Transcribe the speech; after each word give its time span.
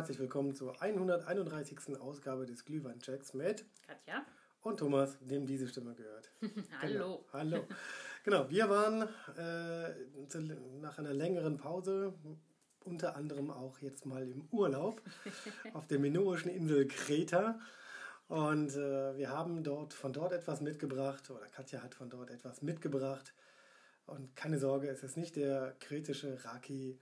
Herzlich 0.00 0.18
willkommen 0.18 0.54
zur 0.54 0.80
131. 0.80 2.00
Ausgabe 2.00 2.46
des 2.46 2.64
Glühwein-Checks 2.64 3.34
mit 3.34 3.66
Katja. 3.86 4.24
und 4.62 4.78
Thomas, 4.78 5.18
dem 5.20 5.44
diese 5.44 5.68
Stimme 5.68 5.94
gehört. 5.94 6.30
Hallo. 6.80 6.90
Genau. 6.90 7.24
Hallo. 7.34 7.66
Genau, 8.24 8.48
wir 8.48 8.70
waren 8.70 9.02
äh, 9.36 10.26
zu, 10.26 10.40
nach 10.80 10.96
einer 10.98 11.12
längeren 11.12 11.58
Pause, 11.58 12.14
unter 12.82 13.14
anderem 13.14 13.50
auch 13.50 13.78
jetzt 13.80 14.06
mal 14.06 14.26
im 14.26 14.48
Urlaub, 14.50 15.02
auf 15.74 15.86
der 15.86 15.98
minoischen 15.98 16.48
Insel 16.48 16.88
Kreta. 16.88 17.60
Und 18.28 18.70
äh, 18.76 19.18
wir 19.18 19.28
haben 19.28 19.62
dort 19.62 19.92
von 19.92 20.14
dort 20.14 20.32
etwas 20.32 20.62
mitgebracht, 20.62 21.30
oder 21.30 21.44
Katja 21.48 21.82
hat 21.82 21.94
von 21.94 22.08
dort 22.08 22.30
etwas 22.30 22.62
mitgebracht. 22.62 23.34
Und 24.06 24.34
keine 24.34 24.58
Sorge, 24.58 24.88
es 24.88 25.02
ist 25.02 25.18
nicht 25.18 25.36
der 25.36 25.76
kretische 25.78 26.42
Raki, 26.42 26.98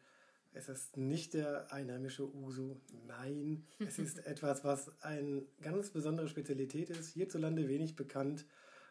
es 0.53 0.69
ist 0.69 0.97
nicht 0.97 1.35
der 1.35 1.73
einheimische 1.73 2.33
Usu. 2.35 2.77
Nein, 3.07 3.67
es 3.79 3.99
ist 3.99 4.19
etwas, 4.27 4.65
was 4.65 5.01
eine 5.03 5.47
ganz 5.61 5.91
besondere 5.91 6.29
Spezialität 6.29 6.91
ist, 6.91 7.09
hierzulande 7.09 7.69
wenig 7.69 7.97
bekannt 7.97 8.47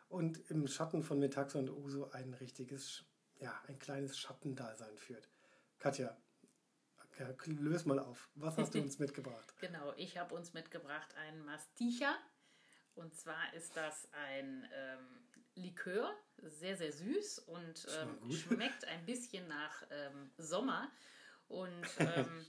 und 0.10 0.38
im 0.50 0.68
Schatten 0.68 1.04
von 1.04 1.20
Metaxa 1.20 1.60
und 1.60 1.70
Usu 1.70 2.06
ein 2.12 2.34
richtiges, 2.34 3.04
ja, 3.40 3.54
ein 3.68 3.80
kleines 3.80 4.18
Schattendasein 4.18 4.98
führt. 4.98 5.30
Katja, 5.80 6.16
ja, 7.20 7.34
löse 7.46 7.88
mal 7.88 8.00
auf. 8.00 8.30
Was 8.36 8.58
hast 8.58 8.76
du 8.76 8.82
uns 8.82 9.00
mitgebracht? 9.00 9.54
Genau, 9.60 9.94
ich 9.98 10.18
habe 10.18 10.36
uns 10.36 10.54
mitgebracht 10.54 11.14
einen 11.16 11.44
Masticha. 11.46 12.16
Und 12.96 13.16
zwar 13.16 13.54
ist 13.54 13.76
das 13.78 14.08
ein 14.12 14.68
ähm, 14.74 15.28
Likör, 15.56 16.16
sehr, 16.42 16.78
sehr 16.78 16.92
süß 16.92 17.40
und 17.40 17.88
ähm, 18.00 18.32
schmeckt 18.32 18.86
ein 18.86 19.06
bisschen 19.06 19.48
nach 19.48 19.84
ähm, 19.92 20.32
Sommer. 20.38 20.92
Und 21.48 21.88
ähm, 22.00 22.46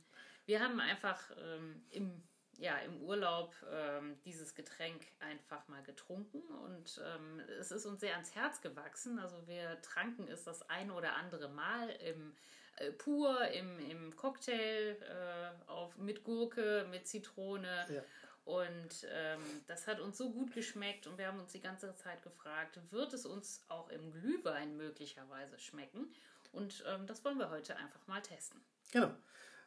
wir 0.46 0.60
haben 0.60 0.80
einfach 0.80 1.30
ähm, 1.36 1.84
im, 1.90 2.22
ja, 2.58 2.76
im 2.78 3.00
Urlaub 3.02 3.54
ähm, 3.70 4.18
dieses 4.24 4.54
Getränk 4.54 5.06
einfach 5.20 5.66
mal 5.68 5.82
getrunken 5.82 6.42
und 6.42 7.00
ähm, 7.04 7.40
es 7.60 7.70
ist 7.70 7.86
uns 7.86 8.00
sehr 8.00 8.14
ans 8.14 8.34
Herz 8.34 8.60
gewachsen. 8.60 9.18
Also 9.18 9.46
wir 9.46 9.80
tranken 9.82 10.26
es 10.28 10.44
das 10.44 10.68
ein 10.68 10.90
oder 10.90 11.14
andere 11.14 11.48
Mal 11.48 11.90
im 11.90 12.34
äh, 12.76 12.90
pur, 12.92 13.46
im, 13.48 13.78
im 13.78 14.16
Cocktail, 14.16 14.96
äh, 15.02 15.70
auf, 15.70 15.96
mit 15.98 16.24
Gurke, 16.24 16.86
mit 16.90 17.06
Zitrone. 17.06 17.86
Ja. 17.88 18.02
Und 18.44 19.06
ähm, 19.10 19.42
das 19.66 19.86
hat 19.86 20.00
uns 20.00 20.16
so 20.16 20.30
gut 20.30 20.54
geschmeckt 20.54 21.06
und 21.06 21.18
wir 21.18 21.26
haben 21.26 21.38
uns 21.38 21.52
die 21.52 21.60
ganze 21.60 21.94
Zeit 21.96 22.22
gefragt, 22.22 22.80
wird 22.90 23.12
es 23.12 23.26
uns 23.26 23.62
auch 23.68 23.90
im 23.90 24.10
Glühwein 24.10 24.74
möglicherweise 24.78 25.58
schmecken? 25.58 26.10
Und 26.52 26.84
ähm, 26.86 27.06
das 27.06 27.24
wollen 27.24 27.38
wir 27.38 27.50
heute 27.50 27.76
einfach 27.76 28.06
mal 28.06 28.20
testen. 28.22 28.60
Genau. 28.92 29.10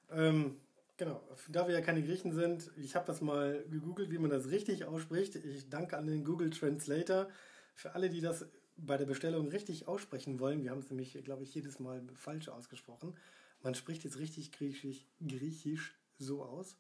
Ähm, 0.10 0.60
genau. 0.98 1.22
Da 1.50 1.68
wir 1.68 1.74
ja 1.74 1.82
keine 1.82 2.04
Griechen 2.04 2.34
sind, 2.34 2.72
ich 2.78 2.96
habe 2.96 3.06
das 3.06 3.22
mal 3.22 3.64
gegoogelt, 3.70 4.12
wie 4.12 4.18
man 4.18 4.30
das 4.30 4.48
richtig 4.48 4.86
ausspricht. 4.86 5.36
Ich 5.36 5.70
danke 5.70 5.98
an 5.98 6.08
den 6.08 6.26
Google 6.26 6.50
Translator. 6.50 7.30
Für 7.76 7.94
alle, 7.96 8.10
die 8.10 8.22
das 8.22 8.46
bei 8.78 8.98
der 8.98 9.06
Bestellung 9.06 9.48
richtig 9.48 9.88
aussprechen 9.88 10.40
wollen, 10.40 10.64
wir 10.64 10.72
haben 10.72 10.80
es 10.80 10.90
nämlich, 10.90 11.24
glaube 11.24 11.44
ich, 11.44 11.54
jedes 11.54 11.80
Mal 11.80 12.02
falsch 12.16 12.50
ausgesprochen. 12.50 13.18
Man 13.62 13.76
spricht 13.76 14.04
jetzt 14.04 14.18
richtig 14.18 14.52
griechisch, 14.52 15.06
griechisch 15.20 15.96
so 16.18 16.44
aus. 16.44 16.78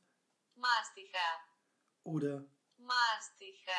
Masticha. 0.56 1.18
Oder. 2.04 2.44
Masticha. 2.78 3.72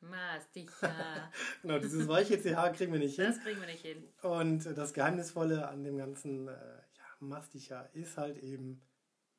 Masticha. 0.00 1.30
genau, 1.62 1.78
dieses 1.78 2.08
weiche 2.08 2.38
CH 2.38 2.76
kriegen 2.76 2.92
wir 2.92 2.98
nicht 2.98 3.16
hin. 3.16 3.26
Das 3.26 3.40
kriegen 3.40 3.60
wir 3.60 3.66
nicht 3.66 3.84
hin. 3.84 4.08
Und 4.22 4.64
das 4.64 4.92
Geheimnisvolle 4.92 5.68
an 5.68 5.84
dem 5.84 5.98
ganzen 5.98 6.48
äh, 6.48 6.52
ja, 6.52 7.04
Masticha 7.20 7.82
ist 7.92 8.16
halt 8.16 8.38
eben 8.38 8.82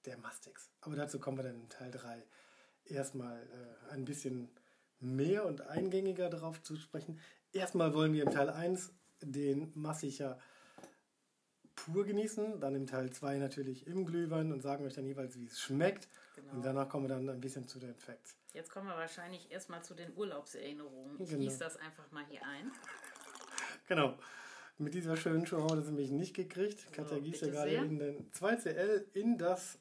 der 0.06 0.18
Mastix. 0.18 0.72
Aber 0.82 0.96
dazu 0.96 1.20
kommen 1.20 1.38
wir 1.38 1.44
dann 1.44 1.62
in 1.62 1.70
Teil 1.70 1.92
3 1.92 2.24
erstmal 2.86 3.42
äh, 3.42 3.94
ein 3.94 4.06
bisschen 4.06 4.50
mehr 5.00 5.46
und 5.46 5.62
eingängiger 5.62 6.30
darauf 6.30 6.62
zu 6.62 6.76
sprechen. 6.76 7.20
Erstmal 7.52 7.94
wollen 7.94 8.14
wir 8.14 8.24
im 8.24 8.32
Teil 8.32 8.50
1 8.50 8.94
den 9.22 9.72
Masticha 9.76 10.40
pur 11.86 12.06
genießen, 12.06 12.60
dann 12.60 12.76
im 12.76 12.86
Teil 12.88 13.12
2 13.12 13.38
natürlich 13.38 13.88
im 13.88 14.06
Glühwein 14.06 14.52
und 14.52 14.62
sagen 14.62 14.86
euch 14.86 14.94
dann 14.94 15.06
jeweils, 15.06 15.36
wie 15.38 15.46
es 15.46 15.60
schmeckt. 15.60 16.08
Genau. 16.36 16.54
Und 16.54 16.66
danach 16.66 16.88
kommen 16.90 17.06
wir 17.06 17.16
dann 17.16 17.28
ein 17.30 17.42
bisschen 17.42 17.68
zu 17.68 17.80
den 17.80 17.96
Facts. 17.96 18.36
Jetzt 18.54 18.70
kommen 18.72 18.88
wir 18.88 18.96
wahrscheinlich 18.96 19.52
erstmal 19.52 19.84
zu 19.84 19.94
den 19.94 20.16
Urlaubserinnerungen. 20.16 21.20
Ich 21.22 21.30
Genau. 21.30 21.42
gieße 21.42 21.60
das 21.60 21.78
einfach 21.78 22.10
mal 22.12 22.26
hier 22.30 22.46
ein. 22.46 22.72
Genau. 23.88 24.18
Mit 24.78 24.94
dieser 24.94 25.16
schönen 25.18 25.46
Show 25.46 25.58
haben 25.58 25.70
wir 25.72 25.76
das 25.78 25.86
nämlich 25.88 26.12
nicht 26.12 26.36
gekriegt. 26.36 26.92
Katja 26.92 27.20
gießt 27.20 27.42
ja 27.44 27.50
gerade 27.50 27.70
sehr. 27.72 27.84
in 27.84 28.00
den 28.00 28.32
2CL 28.32 29.06
in 29.14 29.38
das 29.38 29.78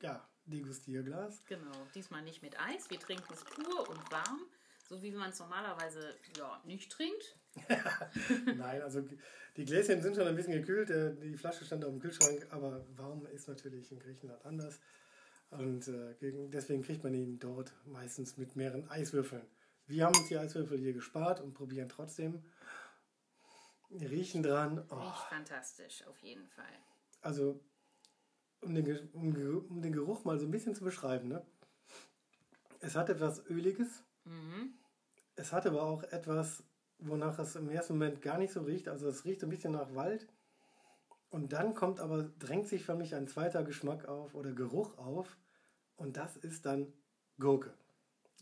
ja, 0.00 0.26
Degustierglas. 0.46 1.44
Genau, 1.46 1.72
diesmal 1.94 2.22
nicht 2.22 2.42
mit 2.42 2.58
Eis. 2.60 2.88
Wir 2.90 3.00
trinken 3.00 3.32
es 3.32 3.44
pur 3.44 3.88
und 3.88 4.12
warm, 4.12 4.40
so 4.88 5.02
wie 5.02 5.10
man 5.12 5.30
es 5.30 5.38
normalerweise 5.38 6.14
ja, 6.36 6.60
nicht 6.64 6.90
trinkt. 6.92 7.36
Nein, 8.56 8.82
also 8.82 9.02
die 9.56 9.64
Gläschen 9.64 10.00
sind 10.00 10.16
schon 10.16 10.26
ein 10.26 10.34
bisschen 10.36 10.54
gekühlt. 10.54 10.90
äh, 10.90 11.14
Die 11.16 11.36
Flasche 11.36 11.64
stand 11.64 11.84
auf 11.84 11.90
dem 11.90 12.00
Kühlschrank, 12.00 12.46
aber 12.50 12.84
warm 12.96 13.26
ist 13.26 13.48
natürlich 13.48 13.92
in 13.92 13.98
Griechenland 13.98 14.44
anders. 14.44 14.80
Und 15.50 15.86
äh, 15.88 16.14
deswegen 16.48 16.82
kriegt 16.82 17.04
man 17.04 17.12
ihn 17.12 17.38
dort 17.38 17.74
meistens 17.84 18.38
mit 18.38 18.56
mehreren 18.56 18.88
Eiswürfeln. 18.88 19.44
Wir 19.86 20.06
haben 20.06 20.16
uns 20.16 20.28
die 20.28 20.38
Eiswürfel 20.38 20.78
hier 20.78 20.94
gespart 20.94 21.40
und 21.40 21.52
probieren 21.52 21.88
trotzdem. 21.90 22.42
Riechen 23.90 24.42
dran. 24.42 24.82
Oh, 24.88 24.94
Riecht 24.94 25.28
fantastisch, 25.28 26.06
auf 26.06 26.18
jeden 26.20 26.46
Fall. 26.48 26.64
also, 27.20 27.60
um 28.62 28.74
den, 28.74 29.08
um, 29.12 29.66
um 29.68 29.82
den 29.82 29.92
Geruch 29.92 30.24
mal 30.24 30.38
so 30.38 30.46
ein 30.46 30.50
bisschen 30.50 30.74
zu 30.74 30.84
beschreiben, 30.84 31.28
ne? 31.28 31.44
Es 32.80 32.96
hat 32.96 33.10
etwas 33.10 33.44
Öliges. 33.50 34.02
Mhm. 34.24 34.72
Es 35.34 35.52
hat 35.52 35.66
aber 35.66 35.82
auch 35.82 36.02
etwas, 36.04 36.62
wonach 37.06 37.38
es 37.38 37.56
im 37.56 37.68
ersten 37.70 37.94
Moment 37.94 38.22
gar 38.22 38.38
nicht 38.38 38.52
so 38.52 38.62
riecht. 38.62 38.88
Also 38.88 39.08
es 39.08 39.24
riecht 39.24 39.42
ein 39.42 39.50
bisschen 39.50 39.72
nach 39.72 39.94
Wald. 39.94 40.26
Und 41.30 41.52
dann 41.52 41.74
kommt 41.74 41.98
aber, 42.00 42.24
drängt 42.38 42.68
sich 42.68 42.84
für 42.84 42.94
mich 42.94 43.14
ein 43.14 43.26
zweiter 43.26 43.64
Geschmack 43.64 44.06
auf 44.06 44.34
oder 44.34 44.52
Geruch 44.52 44.98
auf. 44.98 45.36
Und 45.96 46.16
das 46.16 46.36
ist 46.36 46.66
dann 46.66 46.92
Gurke. 47.38 47.72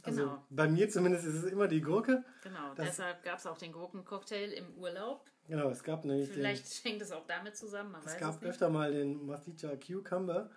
Also 0.03 0.22
Genau. 0.22 0.44
bei 0.50 0.69
mir 0.69 0.88
zumindest 0.88 1.26
ist 1.26 1.34
es 1.34 1.44
immer 1.44 1.69
die 1.69 1.81
Gurke. 1.82 2.25
Genau, 2.43 2.75
Das- 2.75 2.87
deshalb 2.87 3.22
gab 3.22 3.38
es 3.38 3.47
auch 3.47 3.59
den 3.59 3.72
Gurkencocktail 3.72 4.50
im 4.53 4.75
Urlaub. 4.75 5.31
Genau, 5.47 5.69
es 5.69 5.82
gab 5.82 6.04
nämlich 6.04 6.28
den, 6.28 6.34
Vielleicht 6.37 6.65
hängt 6.84 7.03
es 7.03 7.12
auch 7.12 7.27
damit 7.27 7.56
zusammen, 7.56 7.94
es 8.04 8.16
gab 8.16 8.37
es 8.37 8.42
öfter 8.42 8.71
mal 8.71 8.92
den 8.92 9.27
Masticha 9.27 9.77
Cucumber. 9.77 10.50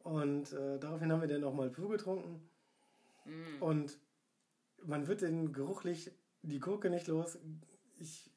Und 0.00 0.52
äh, 0.52 0.78
daraufhin 0.78 1.12
haben 1.12 1.20
wir 1.20 1.28
den 1.28 1.40
nochmal 1.42 1.70
pur 1.70 1.88
getrunken. 1.90 2.48
Mm. 3.24 3.62
Und 3.62 3.98
man 4.84 5.06
wird 5.06 5.22
den 5.22 5.52
geruchlich 5.52 6.10
die 6.42 6.60
Gurke 6.60 6.90
nicht 6.90 7.06
los. 7.06 7.38
Ich, 7.98 8.30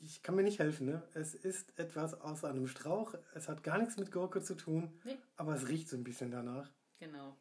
ich 0.00 0.22
kann 0.22 0.34
mir 0.34 0.42
nicht 0.42 0.58
helfen. 0.58 0.86
Ne? 0.86 1.02
Es 1.14 1.34
ist 1.34 1.78
etwas 1.78 2.20
aus 2.20 2.44
einem 2.44 2.66
Strauch. 2.66 3.14
Es 3.34 3.48
hat 3.48 3.62
gar 3.62 3.78
nichts 3.78 3.96
mit 3.96 4.12
Gurke 4.12 4.42
zu 4.42 4.54
tun, 4.54 4.92
Nee. 5.04 5.18
aber 5.36 5.54
es 5.54 5.68
riecht 5.68 5.88
so 5.88 5.96
ein 5.96 6.04
bisschen 6.04 6.30
danach. 6.30 6.70
Genau. 7.00 7.36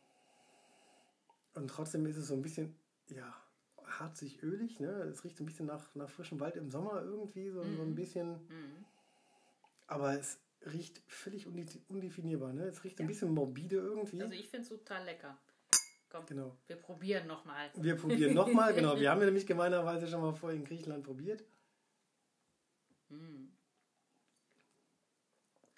Und 1.53 1.69
trotzdem 1.69 2.05
ist 2.05 2.17
es 2.17 2.28
so 2.28 2.35
ein 2.35 2.41
bisschen, 2.41 2.75
ja, 3.09 3.33
harzig 3.83 4.44
ölig. 4.44 4.79
Ne? 4.79 4.89
Es 4.89 5.23
riecht 5.23 5.38
so 5.38 5.44
ein 5.44 5.47
bisschen 5.47 5.66
nach, 5.66 5.94
nach 5.95 6.09
frischem 6.09 6.39
Wald 6.39 6.55
im 6.55 6.69
Sommer 6.69 7.01
irgendwie, 7.01 7.49
so, 7.49 7.63
so 7.63 7.81
ein 7.81 7.95
bisschen. 7.95 8.34
Mhm. 8.47 8.85
Aber 9.88 10.13
es 10.17 10.39
riecht 10.66 11.01
völlig 11.07 11.47
undefinierbar. 11.47 12.53
Ne? 12.53 12.63
Es 12.66 12.84
riecht 12.84 12.99
ein 12.99 13.07
bisschen 13.07 13.34
morbide 13.34 13.78
irgendwie. 13.78 14.22
Also 14.22 14.34
ich 14.34 14.49
finde 14.49 14.63
es 14.63 14.69
total 14.69 15.05
lecker. 15.05 15.37
Komm, 16.17 16.25
genau. 16.25 16.58
wir 16.66 16.75
probieren 16.78 17.28
nochmal. 17.28 17.69
Wir 17.75 17.96
probieren 17.96 18.34
nochmal. 18.34 18.73
Genau, 18.73 18.99
wir 18.99 19.09
haben 19.11 19.19
ja 19.19 19.25
nämlich 19.25 19.46
gemeinerweise 19.46 20.08
schon 20.08 20.22
mal 20.22 20.34
vorher 20.34 20.58
in 20.58 20.66
Griechenland 20.66 21.03
probiert. 21.03 21.43
Mm. 23.09 23.46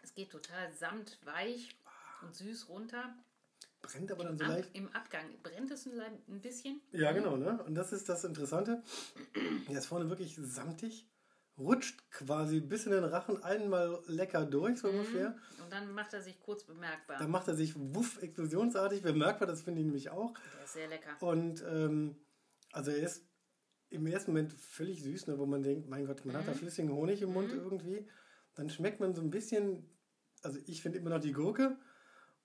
Es 0.01 0.13
geht 0.13 0.31
total 0.31 0.71
samtweich 0.73 1.75
und 2.21 2.33
süß 2.35 2.69
runter. 2.69 3.15
Brennt 3.81 4.11
aber 4.11 4.23
dann 4.23 4.37
so 4.37 4.45
Ab, 4.45 4.51
leicht. 4.51 4.69
Im 4.73 4.87
Abgang 4.93 5.25
brennt 5.43 5.71
es 5.71 5.87
ein, 5.87 6.41
bisschen. 6.41 6.81
Ja, 6.91 7.11
genau, 7.11 7.37
ne? 7.37 7.61
Und 7.63 7.75
das 7.75 7.91
ist 7.91 8.09
das 8.09 8.23
Interessante. 8.23 8.81
Er 9.69 9.77
ist 9.77 9.85
vorne 9.85 10.09
wirklich 10.09 10.35
samtig, 10.41 11.05
rutscht 11.59 12.09
quasi 12.11 12.61
bis 12.61 12.85
in 12.85 12.93
den 12.93 13.03
Rachen 13.03 13.43
einmal 13.43 14.01
lecker 14.07 14.45
durch, 14.45 14.79
so 14.79 14.89
ungefähr. 14.89 15.35
Und 15.61 15.71
dann 15.71 15.91
macht 15.91 16.13
er 16.13 16.21
sich 16.21 16.39
kurz 16.39 16.63
bemerkbar. 16.63 17.19
Dann 17.19 17.29
macht 17.29 17.47
er 17.47 17.55
sich 17.55 17.73
wuff 17.75 18.21
explosionsartig 18.21 19.01
bemerkbar, 19.01 19.47
das 19.47 19.61
finde 19.61 19.81
ich 19.81 19.85
nämlich 19.85 20.09
auch. 20.09 20.33
Der 20.55 20.63
ist 20.63 20.73
sehr 20.73 20.87
lecker. 20.87 21.17
Und 21.21 21.63
ähm, 21.67 22.15
also 22.71 22.91
er 22.91 23.03
ist 23.03 23.25
im 23.89 24.05
ersten 24.05 24.31
Moment 24.31 24.53
völlig 24.53 25.01
süß, 25.03 25.27
ne, 25.27 25.37
wo 25.37 25.45
man 25.45 25.63
denkt, 25.63 25.89
mein 25.89 26.05
Gott, 26.05 26.25
man 26.25 26.37
hat 26.37 26.47
da 26.47 26.53
flüssigen 26.53 26.91
Honig 26.91 27.21
im 27.21 27.33
Mund 27.33 27.51
irgendwie. 27.51 28.07
Dann 28.55 28.69
schmeckt 28.69 28.99
man 28.99 29.15
so 29.15 29.21
ein 29.21 29.31
bisschen, 29.31 29.89
also 30.43 30.59
ich 30.65 30.81
finde 30.81 30.99
immer 30.99 31.09
noch 31.09 31.19
die 31.19 31.31
Gurke. 31.31 31.77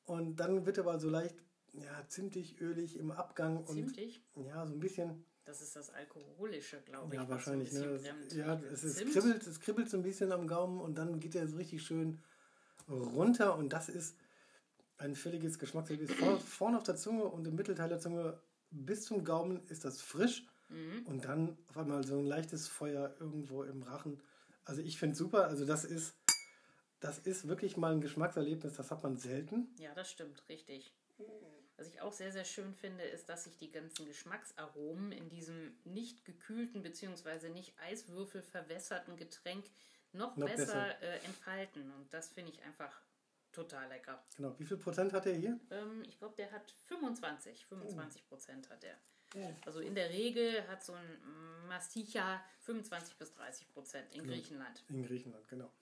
Und 0.05 0.37
dann 0.37 0.66
wird 0.66 0.78
aber 0.78 0.99
so 0.99 1.08
leicht, 1.08 1.37
ja, 1.72 2.06
zimtig, 2.08 2.61
ölig 2.61 2.99
im 2.99 3.11
Abgang 3.11 3.66
Zimtig. 3.66 4.22
und 4.34 4.44
ja, 4.44 4.66
so 4.66 4.75
ein 4.75 4.81
bisschen 4.81 5.25
Das 5.44 5.61
ist 5.61 5.76
das 5.76 5.91
Alkoholische, 5.91 6.81
glaube 6.82 7.08
ich. 7.14 7.20
Ja, 7.20 7.23
was 7.23 7.31
wahrscheinlich. 7.31 7.70
So 7.70 7.81
Ne? 7.81 7.87
Es, 7.96 8.02
brennt. 8.02 8.32
ja, 8.32 8.61
es, 8.73 8.85
ist, 8.85 8.96
Zimt. 8.96 9.12
kribbelt, 9.12 9.46
es 9.46 9.61
kribbelt 9.61 9.91
so 9.91 9.96
ein 9.99 10.02
bisschen 10.02 10.32
am 10.32 10.46
Gaumen 10.46 10.81
und 10.81 10.96
dann 10.96 11.20
geht 11.20 11.35
er 11.35 11.46
so 11.46 11.56
richtig 11.56 11.82
schön 11.82 12.19
runter 12.88 13.56
und 13.56 13.73
das 13.73 13.88
ist 13.88 14.17
ein 14.99 15.14
völliges 15.14 15.58
Geschmackserlebnis. 15.58 16.17
Vorne, 16.17 16.41
vorne 16.41 16.76
auf 16.79 16.82
der 16.85 16.96
Zunge 16.96 17.25
und 17.25 17.46
im 17.46 17.55
Mittelteil 17.56 17.88
der 17.88 17.99
Zunge 18.00 18.41
bis 18.70 19.05
zum 19.05 19.25
Gaumen 19.25 19.62
ist 19.69 19.85
das 19.85 20.00
frisch 20.00 20.46
Mhm. 20.70 21.02
und 21.06 21.26
dann 21.26 21.58
auf 21.69 21.76
einmal 21.76 22.05
so 22.06 22.19
ein 22.19 22.25
leichtes 22.25 22.69
Feuer 22.69 23.14
irgendwo 23.20 23.64
im 23.64 23.82
Rachen. 23.82 24.23
Also 24.64 24.81
ich 24.81 24.99
finde 24.99 25.14
super. 25.14 25.47
Also 25.47 25.67
das 25.67 25.85
ist, 25.85 26.14
das 27.00 27.19
ist 27.19 27.47
wirklich 27.47 27.76
mal 27.76 27.93
ein 27.93 28.00
Geschmackserlebnis, 28.00 28.73
das 28.73 28.90
hat 28.90 29.02
man 29.02 29.19
selten. 29.19 29.69
Ja, 29.79 29.94
das 29.94 30.11
stimmt, 30.11 30.43
richtig. 30.49 30.94
Was 31.76 31.88
ich 31.88 32.00
auch 32.00 32.12
sehr, 32.12 32.31
sehr 32.31 32.44
schön 32.44 32.73
finde, 32.75 33.03
ist, 33.05 33.29
dass 33.29 33.44
sich 33.44 33.56
die 33.56 33.71
ganzen 33.71 34.06
Geschmacksaromen 34.06 35.11
in 35.11 35.29
diesem 35.29 35.76
nicht 35.85 36.25
gekühlten 36.25 36.82
bzw. 36.82 37.49
nicht 37.49 37.79
Eiswürfel 37.81 38.43
verwässerten 38.43 39.17
Getränk 39.17 39.65
noch, 40.12 40.37
Noch 40.37 40.47
besser, 40.47 40.67
besser. 40.67 41.03
Äh, 41.03 41.25
entfalten. 41.25 41.91
Und 41.93 42.15
das 42.15 42.29
finde 42.29 42.53
ich 42.53 42.62
einfach 42.62 43.00
total 43.50 43.88
lecker. 43.88 44.23
Genau. 44.37 44.55
Wie 44.59 44.65
viel 44.65 44.76
Prozent 44.76 45.12
hat 45.12 45.26
er 45.26 45.35
hier? 45.35 45.59
Ähm, 45.71 46.05
ich 46.06 46.19
glaube, 46.19 46.35
der 46.37 46.53
hat 46.53 46.71
25. 46.87 47.67
25 47.67 48.29
Prozent 48.29 48.71
hat 48.71 48.85
er. 48.85 48.97
Ja. 49.35 49.50
Also 49.67 49.81
in 49.81 49.97
der 49.97 50.11
Regel 50.11 50.67
hat 50.69 50.85
so 50.85 50.93
ein 50.93 51.67
Masticha 51.67 52.41
25 52.61 53.17
bis 53.17 53.32
30 53.32 53.69
Prozent 53.73 54.15
in 54.15 54.25
Griechenland. 54.26 54.85
In 54.88 55.05
Griechenland, 55.05 55.49
genau. 55.49 55.73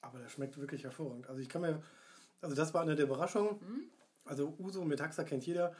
Aber 0.00 0.20
das 0.20 0.32
schmeckt 0.32 0.56
wirklich 0.58 0.84
hervorragend. 0.84 1.26
Also 1.28 1.40
ich 1.40 1.48
kann 1.48 1.62
mir, 1.62 1.82
also 2.40 2.54
das 2.54 2.72
war 2.72 2.82
eine 2.82 2.94
der 2.94 3.06
Überraschungen. 3.06 3.90
Also 4.24 4.54
Uso 4.58 4.84
mit 4.84 5.00
Haxa 5.00 5.24
kennt 5.24 5.44
jeder. 5.46 5.74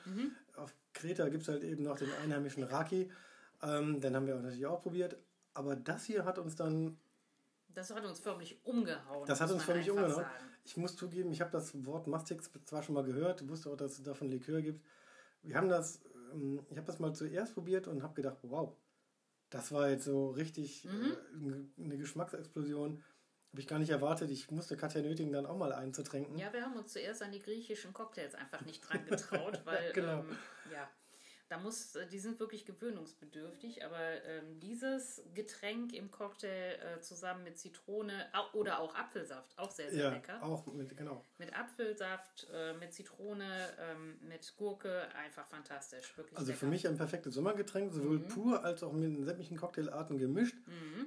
Auf 0.56 0.74
Kreta 0.92 1.28
gibt 1.28 1.42
es 1.42 1.48
halt 1.48 1.64
eben 1.64 1.82
noch 1.82 1.96
den 1.96 2.10
einheimischen 2.22 2.62
Raki. 2.64 3.10
Ähm, 3.62 4.00
den 4.00 4.14
haben 4.14 4.26
wir 4.26 4.34
natürlich 4.36 4.66
auch 4.66 4.80
probiert. 4.82 5.16
Aber 5.54 5.76
das 5.76 6.04
hier 6.04 6.24
hat 6.24 6.38
uns 6.38 6.54
dann, 6.56 6.98
Das 7.68 7.90
hat 7.94 8.04
uns 8.04 8.20
förmlich 8.20 8.58
umgehauen. 8.64 9.26
das 9.26 9.40
hat 9.40 9.50
uns 9.50 9.68
einfach 9.68 9.88
umgehauen. 9.90 10.14
sagen. 10.14 10.30
Ich 10.64 10.76
muss 10.76 10.96
zugeben, 10.96 11.30
ich 11.32 11.40
habe 11.40 11.50
das 11.50 11.72
Wort 11.84 12.06
Mastix 12.06 12.50
zwar 12.64 12.82
schon 12.82 12.94
mal 12.94 13.04
gehört, 13.04 13.46
wusste 13.48 13.70
auch, 13.70 13.76
dass 13.76 13.92
es 13.98 14.02
davon 14.02 14.28
Likör 14.30 14.62
gibt. 14.62 14.82
Wir 15.42 15.56
haben 15.56 15.68
das, 15.68 16.00
ähm, 16.32 16.60
ich 16.70 16.76
habe 16.76 16.86
das 16.86 16.98
mal 16.98 17.14
zuerst 17.14 17.54
probiert 17.54 17.86
und 17.86 18.02
habe 18.02 18.14
gedacht, 18.14 18.38
wow, 18.42 18.74
das 19.50 19.72
war 19.72 19.90
jetzt 19.90 20.04
so 20.04 20.30
richtig 20.30 20.86
äh, 20.86 20.90
eine 21.82 21.96
Geschmacksexplosion. 21.98 23.02
Habe 23.54 23.60
ich 23.60 23.68
gar 23.68 23.78
nicht 23.78 23.90
erwartet. 23.90 24.32
Ich 24.32 24.50
musste 24.50 24.76
Katja 24.76 25.00
nötigen, 25.00 25.30
dann 25.32 25.46
auch 25.46 25.56
mal 25.56 25.72
einzutrinken. 25.72 26.36
Ja, 26.36 26.52
wir 26.52 26.62
haben 26.62 26.74
uns 26.74 26.92
zuerst 26.92 27.22
an 27.22 27.30
die 27.30 27.38
griechischen 27.38 27.92
Cocktails 27.92 28.34
einfach 28.34 28.62
nicht 28.62 28.80
dran 28.80 29.04
getraut, 29.06 29.60
weil 29.64 29.92
Genau. 29.92 30.22
ähm, 30.22 30.36
ja, 30.72 30.90
da 31.48 31.58
muss, 31.58 31.94
äh, 31.94 32.08
die 32.08 32.18
sind 32.18 32.40
wirklich 32.40 32.66
gewöhnungsbedürftig, 32.66 33.84
aber 33.84 34.00
ähm, 34.24 34.58
dieses 34.58 35.22
Getränk 35.34 35.92
im 35.92 36.10
Cocktail 36.10 36.80
äh, 36.96 37.00
zusammen 37.00 37.44
mit 37.44 37.56
Zitrone 37.56 38.26
au- 38.32 38.58
oder 38.58 38.80
auch 38.80 38.92
Apfelsaft, 38.96 39.56
auch 39.56 39.70
sehr, 39.70 39.88
sehr 39.92 40.02
Ja, 40.02 40.10
lecker. 40.10 40.42
auch 40.42 40.66
mit, 40.66 40.96
genau. 40.96 41.22
Mit 41.38 41.56
Apfelsaft, 41.56 42.48
äh, 42.52 42.72
mit 42.74 42.92
Zitrone, 42.92 43.68
ähm, 43.78 44.18
mit 44.26 44.52
Gurke, 44.56 45.06
einfach 45.14 45.46
fantastisch. 45.46 46.16
Wirklich 46.16 46.36
Also 46.36 46.50
lecker. 46.50 46.58
für 46.58 46.66
mich 46.66 46.88
ein 46.88 46.96
perfektes 46.96 47.34
Sommergetränk, 47.34 47.92
sowohl 47.92 48.18
Mhm. 48.18 48.26
pur 48.26 48.64
als 48.64 48.82
auch 48.82 48.92
mit 48.92 49.04
den 49.04 49.22
sämtlichen 49.24 49.56
Cocktailarten 49.58 50.18
gemischt. 50.18 50.56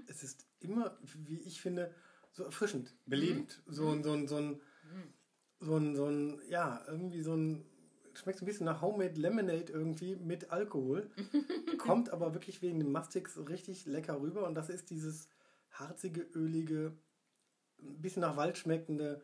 Es 0.07 0.23
ist 0.23 0.47
immer, 0.61 0.97
wie 1.01 1.39
ich 1.41 1.59
finde, 1.59 1.93
so 2.37 2.43
erfrischend, 2.43 2.93
belebend. 3.05 3.61
Mhm. 3.65 3.73
So, 3.73 3.89
ein, 3.89 4.03
so, 4.03 4.13
ein, 4.13 4.27
so, 4.27 4.37
ein, 4.37 4.61
so 5.59 5.75
ein, 5.75 5.95
so 5.95 6.05
ein, 6.05 6.41
ja, 6.49 6.83
irgendwie 6.87 7.21
so 7.21 7.33
ein, 7.35 7.65
schmeckt 8.13 8.39
so 8.39 8.45
ein 8.45 8.47
bisschen 8.47 8.65
nach 8.65 8.81
Homemade 8.81 9.19
Lemonade 9.19 9.71
irgendwie 9.73 10.15
mit 10.15 10.51
Alkohol. 10.51 11.09
kommt 11.77 12.11
aber 12.11 12.33
wirklich 12.33 12.61
wegen 12.61 12.79
dem 12.79 12.91
Mastix 12.91 13.37
richtig 13.49 13.85
lecker 13.85 14.21
rüber 14.21 14.47
und 14.47 14.55
das 14.55 14.69
ist 14.69 14.89
dieses 14.89 15.27
harzige, 15.71 16.21
ölige, 16.35 16.93
ein 17.79 18.01
bisschen 18.01 18.21
nach 18.21 18.37
Wald 18.37 18.57
schmeckende, 18.57 19.21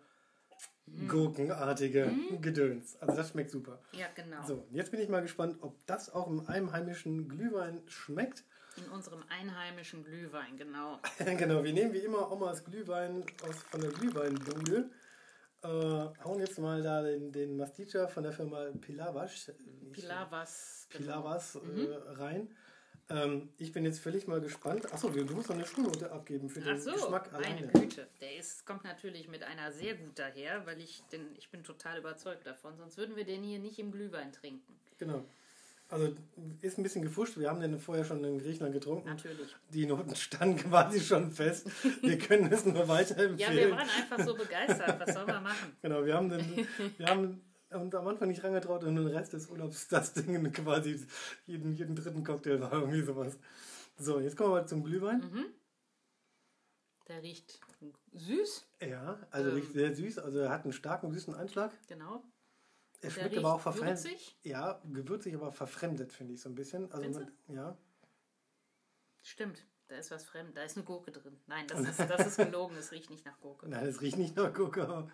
Mhm. 0.86 1.08
gurkenartige 1.08 2.12
Gedöns. 2.42 2.98
Also 2.98 3.16
das 3.16 3.30
schmeckt 3.30 3.52
super. 3.52 3.80
Ja, 3.94 4.08
genau. 4.16 4.46
So, 4.46 4.68
jetzt 4.72 4.92
bin 4.92 5.00
ich 5.00 5.08
mal 5.08 5.22
gespannt, 5.22 5.56
ob 5.62 5.86
das 5.86 6.14
auch 6.14 6.28
im 6.30 6.46
einheimischen 6.46 7.30
Glühwein 7.30 7.82
schmeckt. 7.88 8.44
In 8.78 8.90
unserem 8.90 9.24
einheimischen 9.30 10.04
Glühwein, 10.04 10.58
genau. 10.58 11.00
genau, 11.38 11.64
wir 11.64 11.74
nehmen 11.74 11.94
wie 11.94 12.00
immer 12.00 12.32
Omas 12.32 12.64
Glühwein 12.64 13.24
aus, 13.48 13.64
von 13.70 13.82
der 13.82 13.92
Glühweinbude. 13.92 14.90
Äh, 15.62 15.68
hauen 15.68 16.40
jetzt 16.40 16.60
mal 16.60 16.82
da 16.82 17.02
den, 17.02 17.32
den 17.32 17.56
Masticha 17.56 18.08
von 18.08 18.24
der 18.24 18.34
Firma 18.34 18.66
Pilavas, 18.82 19.52
Pilavas. 19.92 20.88
genau. 20.90 21.04
Pilavas 21.04 21.56
äh, 21.56 22.12
rein. 22.14 22.50
Ähm, 23.10 23.50
ich 23.58 23.72
bin 23.72 23.84
jetzt 23.84 24.00
völlig 24.00 24.28
mal 24.28 24.42
gespannt. 24.42 24.92
Achso, 24.94 25.10
du 25.10 25.24
musst 25.36 25.50
noch 25.50 25.56
eine 25.56 25.66
Schulnote 25.66 26.12
abgeben 26.12 26.50
für 26.50 26.62
den 26.62 26.78
Ach 26.78 26.82
so, 26.82 26.92
Geschmack 26.94 27.32
meine 27.32 27.46
alleine. 27.46 27.68
Güte. 27.68 28.08
Der 28.22 28.38
ist, 28.38 28.66
kommt 28.66 28.84
natürlich 28.84 29.28
mit 29.28 29.44
einer 29.44 29.72
sehr 29.72 29.96
gut 29.96 30.18
daher, 30.18 30.66
weil 30.66 30.80
ich, 30.80 31.04
den, 31.12 31.36
ich 31.38 31.50
bin 31.50 31.64
total 31.64 32.00
überzeugt 32.00 32.46
davon. 32.48 32.78
Sonst 32.78 32.98
würden 32.98 33.16
wir 33.16 33.26
den 33.26 33.44
hier 33.44 33.60
nicht 33.60 33.78
im 33.80 33.92
Glühwein 33.92 34.32
trinken. 34.32 34.80
Genau. 34.98 35.26
Also 35.90 36.12
ist 36.62 36.78
ein 36.80 36.84
bisschen 36.84 37.04
gefuscht. 37.04 37.38
Wir 37.38 37.50
haben 37.50 37.60
den 37.60 37.80
vorher 37.80 38.04
schon 38.04 38.24
in 38.24 38.40
Griechenland 38.40 38.74
getrunken. 38.74 39.08
Natürlich. 39.08 39.56
Die 39.70 39.86
Noten 39.86 40.16
standen 40.16 40.58
quasi 40.58 41.00
schon 41.00 41.32
fest. 41.32 41.68
Wir 42.02 42.18
können 42.18 42.52
es 42.52 42.66
nur 42.66 42.88
weiterempfehlen. 42.88 43.38
Ja, 43.38 43.52
wir 43.52 43.72
waren 43.72 43.88
einfach 43.90 44.26
so 44.26 44.36
begeistert. 44.36 45.00
Was 45.00 45.14
soll 45.14 45.26
man 45.28 45.44
machen? 45.44 45.78
Genau, 45.84 46.04
wir 46.06 46.16
haben, 46.16 46.30
den, 46.30 46.68
wir 46.98 47.06
haben 47.08 47.42
uns 47.70 47.94
am 47.94 48.08
Anfang 48.08 48.28
nicht 48.30 48.44
rangetraut 48.44 48.84
und 48.86 48.96
den 48.96 49.08
Rest 49.08 49.34
des 49.34 49.48
Urlaubs 49.50 49.88
das 49.88 50.14
Ding 50.14 50.52
quasi 50.52 51.06
jeden, 51.46 51.74
jeden 51.76 51.96
dritten 51.96 52.24
Cocktail 52.24 52.60
war 52.62 52.72
irgendwie 52.74 53.02
sowas. 53.02 53.38
So, 53.98 54.20
jetzt 54.20 54.36
kommen 54.36 54.52
wir 54.52 54.62
mal 54.62 54.68
zum 54.68 54.84
Glühwein. 54.84 55.20
Mhm. 55.20 55.46
Der 57.08 57.22
riecht 57.22 57.60
süß, 58.14 58.66
Ja, 58.82 59.20
also 59.30 59.50
Ähm. 59.50 59.56
riecht 59.58 59.74
sehr 59.74 59.94
süß. 59.94 60.18
Also 60.20 60.40
er 60.40 60.50
hat 60.50 60.64
einen 60.64 60.74
starken, 60.74 61.12
süßen 61.12 61.36
Einschlag. 61.36 61.72
genau. 61.88 62.24
Er 63.04 63.12
schmeckt 63.12 63.32
riecht 63.32 63.40
aber 63.40 63.54
auch 63.56 63.60
verfremdet. 63.62 64.04
würzig. 64.04 64.38
Ja, 64.44 64.82
gewürzig, 64.92 65.36
aber 65.36 65.52
verfremdet, 65.52 66.14
finde 66.14 66.34
ich 66.34 66.42
so 66.42 66.50
ein 66.50 66.56
bisschen. 66.56 66.92
Also 66.92 67.10
man, 67.20 67.32
ja. 67.48 67.78
Stimmt, 69.22 69.66
da 69.88 69.96
ist 69.96 70.12
was 70.12 70.24
fremd. 70.26 70.56
Da 70.58 70.64
ist 70.64 70.76
eine 70.78 70.86
Gurke 70.86 71.12
drin. 71.12 71.40
Nein, 71.48 71.68
das 71.68 71.80
ist, 71.88 72.00
das 72.00 72.28
ist 72.28 72.38
gelogen. 72.38 72.76
Es 72.78 72.92
riecht 72.92 73.10
nicht 73.10 73.26
nach 73.26 73.40
Gurke. 73.40 73.68
Nein, 73.70 73.86
es 73.86 74.02
riecht 74.02 74.18
nicht 74.18 74.36
nach 74.36 74.54
Gurke, 74.54 75.10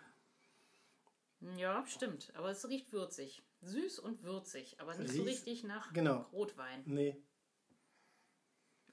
Ja, 1.57 1.85
stimmt. 1.87 2.31
Aber 2.35 2.49
es 2.51 2.67
riecht 2.67 2.91
würzig. 2.91 3.43
Süß 3.61 3.99
und 3.99 4.23
würzig, 4.23 4.79
aber 4.79 4.95
nicht 4.95 5.11
so 5.11 5.23
Riecht- 5.23 5.27
richtig 5.45 5.63
nach 5.65 5.91
genau. 5.91 6.21
Rotwein, 6.31 6.81
nee. 6.85 7.21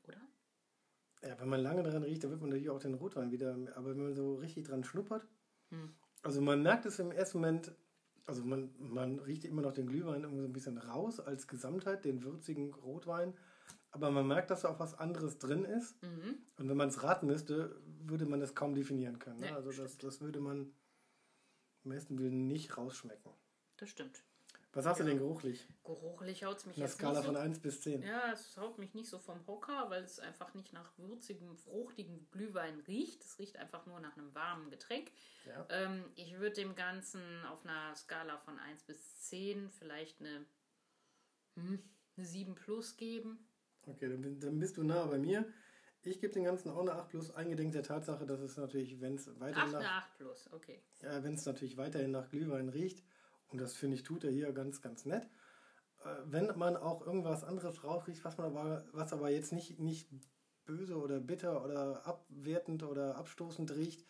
oder? 0.02 0.20
Ja, 1.22 1.38
wenn 1.38 1.48
man 1.48 1.60
lange 1.60 1.82
dran 1.84 2.02
riecht, 2.02 2.24
dann 2.24 2.30
wird 2.30 2.40
man 2.40 2.50
natürlich 2.50 2.70
auch 2.70 2.80
den 2.80 2.94
Rotwein 2.94 3.30
wieder. 3.30 3.52
Aber 3.76 3.90
wenn 3.90 4.02
man 4.02 4.14
so 4.14 4.34
richtig 4.36 4.66
dran 4.66 4.82
schnuppert, 4.84 5.26
Hm. 5.70 5.94
also 6.22 6.40
man 6.40 6.62
merkt 6.62 6.84
es 6.86 6.98
im 6.98 7.10
ersten 7.12 7.38
Moment, 7.38 7.72
also 8.26 8.44
man, 8.44 8.70
man 8.78 9.18
riecht 9.20 9.44
immer 9.44 9.62
noch 9.62 9.72
den 9.72 9.86
Glühwein 9.86 10.22
irgendwie 10.22 10.42
so 10.42 10.48
ein 10.48 10.52
bisschen 10.52 10.78
raus 10.78 11.20
als 11.20 11.46
Gesamtheit, 11.46 12.04
den 12.04 12.24
würzigen 12.24 12.74
Rotwein. 12.74 13.34
Aber 13.92 14.10
man 14.10 14.26
merkt, 14.26 14.50
dass 14.50 14.62
da 14.62 14.68
auch 14.68 14.80
was 14.80 14.98
anderes 14.98 15.38
drin 15.38 15.64
ist. 15.64 16.02
Mhm. 16.02 16.36
Und 16.58 16.68
wenn 16.68 16.76
man 16.76 16.88
es 16.88 17.02
raten 17.02 17.26
müsste, 17.26 17.80
würde 18.00 18.26
man 18.26 18.40
das 18.40 18.54
kaum 18.54 18.74
definieren 18.74 19.18
können. 19.18 19.40
Ne? 19.40 19.46
Nee, 19.46 19.52
also 19.52 19.72
das, 19.72 19.96
das 19.96 20.20
würde 20.20 20.40
man 20.40 20.72
im 21.84 21.90
besten 21.90 22.18
Willen 22.18 22.48
nicht 22.48 22.76
rausschmecken. 22.76 23.30
Das 23.76 23.88
stimmt. 23.88 24.24
Was 24.76 24.84
du 24.98 25.04
Ja. 25.04 25.08
denn 25.08 25.18
geruchlich? 25.18 25.66
Geruchlich 25.84 26.44
haut 26.44 26.58
es 26.58 26.66
mich 26.66 26.76
In 26.76 26.80
der 26.80 26.88
jetzt 26.88 26.98
Skala 26.98 27.14
nicht 27.20 27.26
so 27.26 27.32
von 27.32 27.36
1 27.36 27.60
bis 27.60 27.80
10. 27.80 28.02
Ja, 28.02 28.32
es 28.32 28.56
haut 28.58 28.78
mich 28.78 28.92
nicht 28.92 29.08
so 29.08 29.18
vom 29.18 29.46
Hocker, 29.46 29.88
weil 29.88 30.04
es 30.04 30.18
einfach 30.20 30.52
nicht 30.52 30.74
nach 30.74 30.92
würzigem, 30.98 31.56
fruchtigem 31.56 32.30
Glühwein 32.30 32.80
riecht. 32.80 33.24
Es 33.24 33.38
riecht 33.38 33.56
einfach 33.56 33.86
nur 33.86 34.00
nach 34.00 34.16
einem 34.18 34.34
warmen 34.34 34.68
Getränk. 34.70 35.10
Ja. 35.46 35.66
Ähm, 35.70 36.04
ich 36.14 36.38
würde 36.38 36.56
dem 36.56 36.74
Ganzen 36.74 37.22
auf 37.46 37.64
einer 37.64 37.96
Skala 37.96 38.36
von 38.36 38.58
1 38.58 38.82
bis 38.82 39.20
10 39.22 39.70
vielleicht 39.70 40.20
eine, 40.20 40.44
hm, 41.54 41.82
eine 42.18 42.26
7 42.26 42.54
plus 42.54 42.98
geben. 42.98 43.48
Okay, 43.86 44.08
dann, 44.08 44.58
bist 44.58 44.76
du 44.76 44.82
nah 44.82 45.06
bei 45.06 45.18
mir. 45.18 45.50
Ich 46.02 46.20
gebe 46.20 46.32
den 46.32 46.44
Ganzen 46.44 46.70
auch 46.70 46.82
eine 46.82 46.92
8 46.92 47.08
plus, 47.08 47.30
eingedenk 47.34 47.72
der 47.72 47.82
Tatsache, 47.82 48.26
dass 48.26 48.40
es 48.40 48.56
natürlich, 48.56 49.00
wenn 49.00 49.14
es 49.14 49.28
Ach, 49.28 49.40
weiterhin 49.40 49.74
eine 49.74 49.84
nach, 49.84 50.02
8 50.02 50.18
plus, 50.18 50.52
okay. 50.52 50.82
ja, 51.02 51.24
wenn 51.24 51.34
es 51.34 51.46
natürlich 51.46 51.76
weiterhin 51.76 52.10
nach 52.12 52.28
Glühwein 52.28 52.68
riecht, 52.68 53.02
und 53.48 53.60
das 53.60 53.74
finde 53.76 53.96
ich, 53.96 54.02
tut 54.02 54.24
er 54.24 54.30
hier 54.30 54.52
ganz, 54.52 54.80
ganz 54.82 55.04
nett. 55.04 55.28
Äh, 56.04 56.08
wenn 56.24 56.56
man 56.58 56.76
auch 56.76 57.04
irgendwas 57.06 57.44
anderes 57.44 57.82
rauskriegt, 57.84 58.24
was 58.24 58.36
man 58.38 58.46
aber, 58.46 58.84
was 58.92 59.12
aber 59.12 59.30
jetzt 59.30 59.52
nicht, 59.52 59.78
nicht 59.78 60.08
böse 60.64 60.96
oder 60.96 61.20
bitter 61.20 61.64
oder 61.64 62.04
abwertend 62.06 62.82
oder 62.82 63.16
abstoßend 63.16 63.70
riecht, 63.76 64.04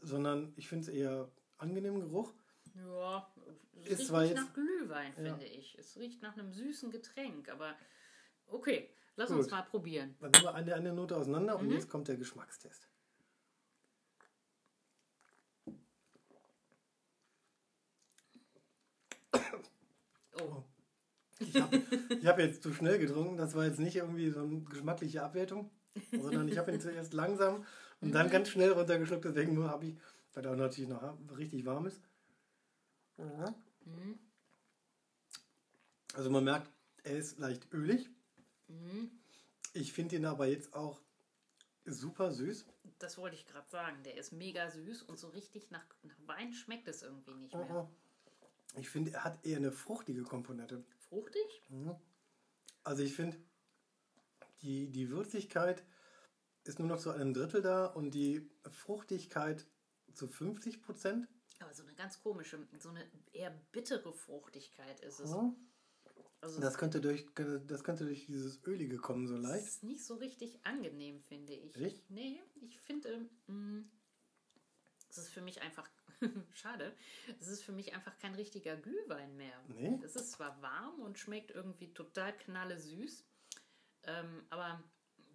sondern 0.00 0.52
ich 0.56 0.68
finde 0.68 0.82
es 0.84 0.88
eher 0.88 1.30
angenehmen 1.58 2.00
Geruch. 2.00 2.32
Ja, 2.74 3.32
es 3.82 3.86
Ist 3.88 3.98
riecht 4.00 4.12
nicht 4.12 4.30
jetzt- 4.30 4.36
nach 4.36 4.52
Glühwein, 4.54 5.12
Ja. 5.16 5.22
finde 5.30 5.46
ich. 5.46 5.76
Es 5.78 5.96
riecht 5.96 6.22
nach 6.22 6.36
einem 6.36 6.52
süßen 6.52 6.90
Getränk, 6.90 7.48
aber 7.48 7.74
okay, 8.48 8.90
lass 9.16 9.30
Gut. 9.30 9.38
uns 9.38 9.50
mal 9.50 9.62
probieren. 9.62 10.14
Dann 10.20 10.30
nehmen 10.30 10.44
wir 10.44 10.54
eine, 10.54 10.74
eine 10.74 10.92
Note 10.92 11.16
auseinander 11.16 11.58
und 11.58 11.66
Mhm. 11.66 11.72
jetzt 11.72 11.88
kommt 11.88 12.06
der 12.08 12.16
Geschmackstest. 12.16 12.88
Oh, 20.42 20.62
Ich 21.38 21.54
habe 21.60 21.82
hab 22.24 22.38
jetzt 22.38 22.62
zu 22.62 22.72
schnell 22.72 22.98
getrunken. 22.98 23.36
Das 23.36 23.54
war 23.54 23.64
jetzt 23.66 23.78
nicht 23.78 23.96
irgendwie 23.96 24.30
so 24.30 24.40
eine 24.40 24.60
geschmackliche 24.60 25.22
Abwertung, 25.22 25.70
sondern 26.12 26.48
ich 26.48 26.58
habe 26.58 26.72
ihn 26.72 26.80
zuerst 26.80 27.12
langsam 27.12 27.64
und 28.00 28.12
dann 28.12 28.30
ganz 28.30 28.48
schnell 28.48 28.72
runtergeschluckt. 28.72 29.24
Deswegen 29.24 29.62
habe 29.64 29.86
ich, 29.86 29.96
weil 30.34 30.44
er 30.44 30.52
auch 30.52 30.56
natürlich 30.56 30.90
noch 30.90 31.16
richtig 31.36 31.64
warm 31.64 31.86
ist. 31.86 32.00
Also 36.14 36.30
man 36.30 36.44
merkt, 36.44 36.70
er 37.02 37.16
ist 37.16 37.38
leicht 37.38 37.72
ölig. 37.72 38.08
Mhm. 38.68 39.10
Ich 39.74 39.92
finde 39.92 40.16
ihn 40.16 40.24
aber 40.24 40.46
jetzt 40.46 40.74
auch 40.74 41.00
super 41.84 42.32
süß. 42.32 42.66
Das 42.98 43.18
wollte 43.18 43.36
ich 43.36 43.46
gerade 43.46 43.68
sagen. 43.68 44.02
Der 44.04 44.16
ist 44.16 44.32
mega 44.32 44.70
süß 44.70 45.02
und 45.02 45.18
so 45.18 45.28
richtig 45.28 45.70
nach, 45.70 45.84
nach 46.02 46.16
Wein 46.26 46.52
schmeckt 46.52 46.88
es 46.88 47.02
irgendwie 47.02 47.34
nicht 47.34 47.54
Oh, 47.54 47.58
mehr. 47.58 47.90
Ich 48.78 48.88
finde, 48.88 49.12
er 49.12 49.24
hat 49.24 49.44
eher 49.44 49.56
eine 49.56 49.72
fruchtige 49.72 50.22
Komponente. 50.22 50.84
Fruchtig? 51.08 51.42
Also 52.84 53.02
ich 53.02 53.14
finde, 53.14 53.38
die, 54.62 54.90
die 54.90 55.10
Würzigkeit 55.10 55.84
ist 56.64 56.78
nur 56.78 56.88
noch 56.88 56.98
zu 56.98 57.10
einem 57.10 57.32
Drittel 57.32 57.62
da 57.62 57.86
und 57.86 58.12
die 58.12 58.50
Fruchtigkeit 58.70 59.66
zu 60.12 60.26
50 60.26 60.82
Prozent. 60.82 61.28
Aber 61.60 61.72
so 61.72 61.84
eine 61.84 61.94
ganz 61.94 62.20
komische, 62.20 62.66
so 62.78 62.90
eine 62.90 63.04
eher 63.32 63.50
bittere 63.72 64.12
Fruchtigkeit 64.12 65.00
ist 65.00 65.20
es. 65.20 65.30
Ja. 65.30 65.54
Also 66.40 66.60
Das 66.60 66.76
könnte 66.76 67.00
durch, 67.00 67.26
das 67.66 67.82
könnte 67.82 68.04
durch 68.04 68.26
dieses 68.26 68.62
Ölige 68.66 68.98
kommen, 68.98 69.26
so 69.26 69.36
leicht. 69.36 69.66
ist 69.66 69.82
nicht 69.82 70.04
so 70.04 70.14
richtig 70.16 70.64
angenehm, 70.64 71.20
finde 71.20 71.54
ich. 71.54 71.74
Echt? 71.76 72.10
Nee, 72.10 72.42
ich 72.60 72.78
finde, 72.80 73.28
mm, 73.46 73.80
es 75.08 75.18
ist 75.18 75.30
für 75.30 75.40
mich 75.40 75.62
einfach, 75.62 75.88
schade, 76.54 76.94
es 77.40 77.48
ist 77.48 77.62
für 77.62 77.72
mich 77.72 77.94
einfach 77.94 78.16
kein 78.18 78.34
richtiger 78.34 78.76
Glühwein 78.76 79.36
mehr. 79.36 79.58
Nee? 79.68 79.98
Es 80.02 80.16
ist 80.16 80.32
zwar 80.32 80.60
warm 80.62 81.00
und 81.00 81.18
schmeckt 81.18 81.50
irgendwie 81.50 81.92
total 81.92 82.36
knalle 82.36 82.78
süß, 82.78 83.24
ähm, 84.04 84.44
aber 84.50 84.82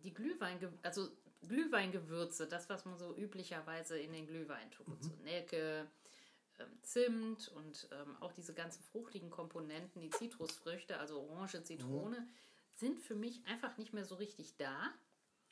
die 0.03 0.13
Glühwein, 0.13 0.59
also 0.83 1.09
Glühweingewürze, 1.47 2.47
das, 2.47 2.69
was 2.69 2.85
man 2.85 2.97
so 2.97 3.15
üblicherweise 3.15 3.97
in 3.99 4.13
den 4.13 4.27
Glühwein 4.27 4.69
tut, 4.71 4.87
Mhm. 4.87 5.01
so 5.01 5.13
Nelke, 5.23 5.87
ähm, 6.59 6.83
Zimt 6.83 7.47
und 7.49 7.87
ähm, 7.91 8.15
auch 8.21 8.31
diese 8.33 8.53
ganzen 8.53 8.83
fruchtigen 8.83 9.29
Komponenten, 9.29 10.01
die 10.01 10.09
Zitrusfrüchte, 10.09 10.99
also 10.99 11.19
Orange, 11.21 11.63
Zitrone, 11.63 12.19
Mhm. 12.21 12.29
sind 12.75 12.99
für 12.99 13.15
mich 13.15 13.45
einfach 13.45 13.77
nicht 13.77 13.93
mehr 13.93 14.05
so 14.05 14.15
richtig 14.15 14.55
da. 14.57 14.93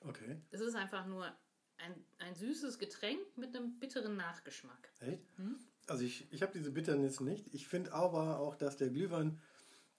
Okay. 0.01 0.41
Es 0.51 0.62
ist 0.62 0.75
einfach 0.75 1.05
nur 1.05 1.31
ein, 1.79 1.93
ein 2.19 2.36
süßes 2.36 2.79
Getränk 2.79 3.19
mit 3.38 3.55
einem 3.55 3.79
bitteren 3.79 4.15
Nachgeschmack. 4.17 4.89
Echt? 5.00 5.21
Hm? 5.38 5.57
Also 5.88 6.03
ich, 6.03 6.31
ich 6.31 6.41
habe 6.41 6.51
diese 6.53 6.71
Bitternis 6.71 7.19
nicht. 7.19 7.53
Ich 7.53 7.67
finde 7.67 7.93
aber 7.93 8.39
auch, 8.39 8.55
dass 8.55 8.77
der 8.77 8.89
Glühwein, 8.89 9.39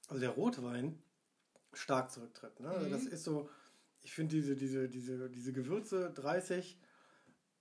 also 0.09 0.21
der 0.21 0.31
Rotwein, 0.31 1.03
stark 1.73 2.11
zurücktritt. 2.11 2.61
Ne? 2.61 2.69
Also 2.69 2.87
Mhm. 2.87 2.91
das 2.93 3.07
ist 3.07 3.25
so, 3.25 3.49
ich 4.03 4.13
finde 4.13 4.37
diese, 4.37 4.57
diese, 4.57 4.89
diese, 4.89 5.31
diese 5.31 5.53
Gewürze 5.53 6.13
30, 6.13 6.79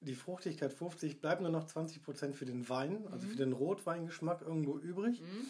die 0.01 0.15
Fruchtigkeit 0.15 0.71
50, 0.73 1.21
bleiben 1.21 1.43
nur 1.43 1.51
noch 1.51 1.67
20% 1.67 2.33
für 2.33 2.45
den 2.45 2.69
Wein, 2.69 3.07
also 3.07 3.27
für 3.27 3.35
den 3.35 3.51
Rotweingeschmack 3.53 4.41
irgendwo 4.41 4.77
übrig. 4.77 5.21
Mhm. 5.21 5.45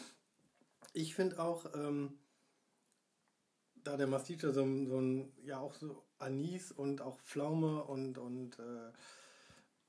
Ich 0.94 1.16
finde 1.16 1.40
auch, 1.40 1.74
ähm, 1.76 2.18
da 3.90 3.98
der 3.98 4.08
Masticha 4.08 4.52
so, 4.52 4.64
ein- 4.64 4.88
so 4.88 5.00
ein, 5.02 5.32
ja 5.44 5.60
auch 5.60 5.74
so 5.74 6.04
Anis 6.20 6.72
und 6.72 7.02
auch 7.02 7.18
Pflaume 7.22 7.84
und, 7.84 8.18
und 8.18 8.60
äh, 8.60 8.92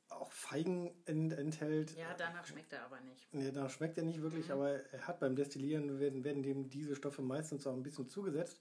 auch 0.08 0.32
Feigen 0.32 0.92
ent, 1.04 1.32
enthält. 1.34 1.94
Ja, 1.96 2.14
danach 2.16 2.46
schmeckt 2.46 2.72
er 2.72 2.84
aber 2.86 3.00
nicht. 3.02 3.32
Nee, 3.34 3.52
da 3.52 3.68
schmeckt 3.68 3.98
er 3.98 4.04
nicht 4.04 4.22
wirklich, 4.22 4.46
Mhm. 4.46 4.52
aber 4.52 4.70
er 4.92 5.06
hat 5.06 5.20
beim 5.20 5.36
Destillieren 5.36 6.00
werden, 6.00 6.24
werden 6.24 6.42
dem 6.42 6.68
diese 6.70 6.96
Stoffe 6.96 7.22
meistens 7.22 7.66
auch 7.66 7.74
ein 7.74 7.82
bisschen 7.82 8.08
zugesetzt. 8.08 8.60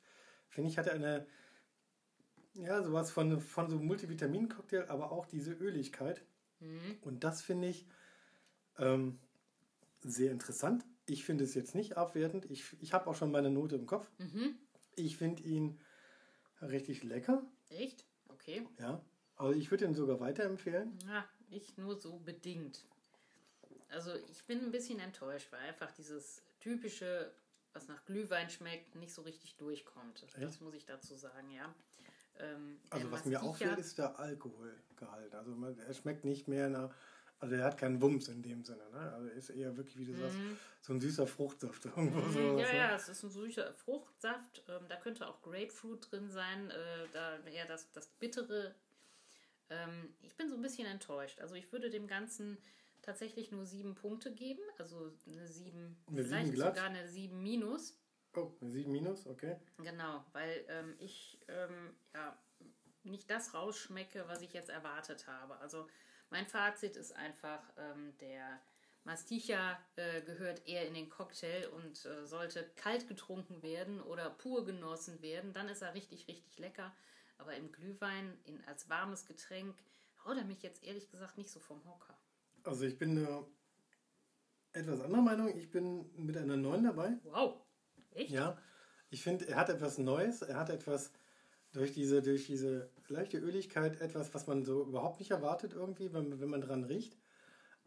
Finde 0.50 0.70
ich, 0.70 0.78
hat 0.78 0.88
er 0.88 0.94
eine, 0.96 1.26
ja, 2.56 2.84
sowas 2.84 3.10
von, 3.12 3.40
von 3.40 3.70
so 3.70 3.78
einem 3.78 3.86
Multivitamin-Cocktail, 3.88 4.90
aber 4.90 5.12
auch 5.12 5.26
diese 5.26 5.54
Öligkeit. 5.54 6.22
Mhm. 6.60 6.98
Und 7.02 7.24
das 7.24 7.42
finde 7.42 7.70
ich 7.70 7.88
ähm, 8.78 9.20
sehr 10.02 10.32
interessant. 10.32 10.86
Ich 11.06 11.24
finde 11.24 11.44
es 11.46 11.54
jetzt 11.54 11.76
nicht 11.76 11.98
abwertend. 11.98 12.46
Ich, 12.52 12.76
ich 12.82 12.94
habe 12.94 13.08
auch 13.10 13.16
schon 13.16 13.32
meine 13.32 13.50
Note 13.50 13.76
im 13.76 13.86
Kopf. 13.86 14.10
Mhm. 14.20 14.56
Ich 15.00 15.18
finde 15.18 15.44
ihn 15.44 15.80
richtig 16.62 17.04
lecker. 17.04 17.44
Echt? 17.70 18.06
Okay. 18.30 18.68
Ja. 18.80 19.02
Also 19.36 19.58
ich 19.58 19.72
würde 19.72 19.86
ihn 19.86 19.94
sogar 19.94 20.20
weiterempfehlen. 20.20 20.98
Ja, 21.08 21.26
ich 21.50 21.78
nur 21.78 21.96
so 21.96 22.20
bedingt. 22.20 22.86
Also 23.90 24.14
ich 24.30 24.44
bin 24.46 24.60
ein 24.60 24.72
bisschen 24.72 25.00
enttäuscht, 25.00 25.52
weil 25.52 25.62
einfach 25.62 25.92
dieses 25.92 26.44
typische, 26.60 27.32
was 27.74 27.88
nach 27.88 28.04
Glühwein 28.06 28.50
schmeckt, 28.50 28.96
nicht 28.96 29.14
so 29.14 29.22
richtig 29.22 29.56
durchkommt. 29.56 30.24
Das 30.34 30.36
Echt? 30.36 30.62
muss 30.62 30.74
ich 30.74 30.86
dazu 30.86 31.16
sagen, 31.16 31.50
ja. 31.52 31.74
Ähm, 32.40 32.80
Also 32.90 33.08
der 33.08 33.12
was 33.12 33.26
mir 33.26 33.42
auffällt, 33.42 33.80
ist 33.80 33.98
der 33.98 34.20
Alkoholgehalt. 34.20 35.34
Also 35.34 35.52
man, 35.56 35.78
er 35.80 35.94
schmeckt 35.94 36.26
nicht 36.26 36.48
mehr 36.48 36.70
nach, 36.70 36.94
also 37.40 37.56
er 37.56 37.64
hat 37.64 37.78
keinen 37.78 38.02
Wumms 38.02 38.28
in 38.28 38.42
dem 38.42 38.64
Sinne. 38.64 38.90
Ne? 38.92 39.14
Also 39.14 39.28
er 39.28 39.34
ist 39.34 39.50
eher 39.50 39.76
wirklich, 39.78 39.98
wie 39.98 40.06
du 40.06 40.16
sagst, 40.16 40.38
so 40.82 40.94
ein 40.94 41.00
süßer 41.00 41.28
Fruchtsaft. 41.28 41.86
Irgendwo 41.86 42.20
Mhm, 42.20 42.32
sowas, 42.32 42.68
ja, 42.68 42.74
ne? 42.74 42.78
ja, 42.80 42.96
es 42.96 43.10
ist 43.10 43.24
ein 43.24 43.30
süßer 43.30 43.74
Fruchtsaft. 43.74 44.64
Ähm, 44.68 44.86
da 44.88 44.96
könnte 44.98 45.28
auch 45.28 45.42
Grapefruit 45.42 46.12
drin 46.12 46.30
sein. 46.30 46.70
Äh, 46.70 47.08
da 47.14 47.40
eher 47.46 47.66
das, 47.66 47.92
das 47.92 48.08
Bittere. 48.08 48.76
Ähm, 49.70 50.14
ich 50.22 50.36
bin 50.36 50.50
so 50.50 50.56
ein 50.56 50.62
bisschen 50.62 50.88
enttäuscht. 50.88 51.40
Also 51.40 51.56
ich 51.56 51.72
würde 51.72 51.90
dem 51.90 52.08
Ganzen 52.08 52.58
tatsächlich 53.02 53.52
nur 53.52 53.66
sieben 53.66 53.96
Punkte 53.96 54.34
geben. 54.34 54.62
Also 54.78 55.12
eine 55.28 55.48
sieben, 55.48 55.98
Eine 56.08 56.24
vielleicht 56.24 56.48
sieben 56.48 56.58
sogar 56.58 56.86
eine 56.86 57.08
sieben 57.08 57.42
minus. 57.42 57.98
Oh, 58.36 58.52
eine 58.62 58.70
7 58.70 58.92
minus, 58.92 59.26
okay. 59.26 59.56
Genau, 59.78 60.24
weil 60.34 60.64
ähm, 60.68 60.96
ich 61.00 61.40
ähm, 61.48 61.96
ja, 62.14 62.38
nicht 63.10 63.30
das 63.30 63.54
rausschmecke, 63.54 64.26
was 64.28 64.42
ich 64.42 64.54
jetzt 64.54 64.70
erwartet 64.70 65.28
habe. 65.28 65.58
Also 65.60 65.88
mein 66.30 66.46
Fazit 66.46 66.96
ist 66.96 67.16
einfach, 67.16 67.62
ähm, 67.78 68.18
der 68.20 68.62
Masticha 69.04 69.80
äh, 69.96 70.22
gehört 70.22 70.68
eher 70.68 70.88
in 70.88 70.94
den 70.94 71.10
Cocktail 71.10 71.68
und 71.70 72.06
äh, 72.06 72.26
sollte 72.26 72.70
kalt 72.76 73.08
getrunken 73.08 73.64
werden 73.64 74.02
oder 74.02 74.30
pur 74.30 74.66
genossen 74.66 75.22
werden. 75.22 75.54
Dann 75.54 75.70
ist 75.70 75.82
er 75.82 75.94
richtig, 75.94 76.28
richtig 76.28 76.60
lecker. 76.60 76.94
Aber 77.38 77.56
im 77.56 77.72
Glühwein 77.72 78.38
in, 78.46 78.64
als 78.66 78.90
warmes 78.90 79.26
Getränk 79.26 79.76
haut 80.26 80.38
er 80.38 80.44
mich 80.44 80.62
jetzt 80.62 80.84
ehrlich 80.84 81.10
gesagt 81.10 81.38
nicht 81.38 81.50
so 81.50 81.60
vom 81.60 81.84
Hocker. 81.86 82.18
Also 82.64 82.86
ich 82.86 82.98
bin 82.98 83.16
da 83.16 83.46
etwas 84.74 85.02
anderer 85.02 85.22
Meinung. 85.22 85.58
Ich 85.58 85.72
bin 85.72 86.10
mit 86.16 86.38
einer 86.38 86.58
9 86.58 86.84
dabei. 86.84 87.18
Wow, 87.24 87.62
echt? 88.12 88.32
Ja, 88.32 88.58
ich 89.10 89.24
finde, 89.24 89.48
er 89.48 89.56
hat 89.56 89.70
etwas 89.70 89.98
Neues. 89.98 90.42
Er 90.42 90.58
hat 90.58 90.70
etwas 90.70 91.12
durch 91.74 91.94
diese, 91.94 92.22
durch 92.22 92.48
diese 92.48 92.90
leichte 93.08 93.38
Öligkeit, 93.38 94.02
etwas, 94.02 94.34
was 94.34 94.48
man 94.48 94.64
so 94.64 94.84
überhaupt 94.84 95.20
nicht 95.20 95.32
erwartet 95.32 95.74
irgendwie, 95.74 96.14
wenn, 96.14 96.40
wenn 96.40 96.50
man 96.50 96.62
dran 96.62 96.84
riecht. 96.84 97.18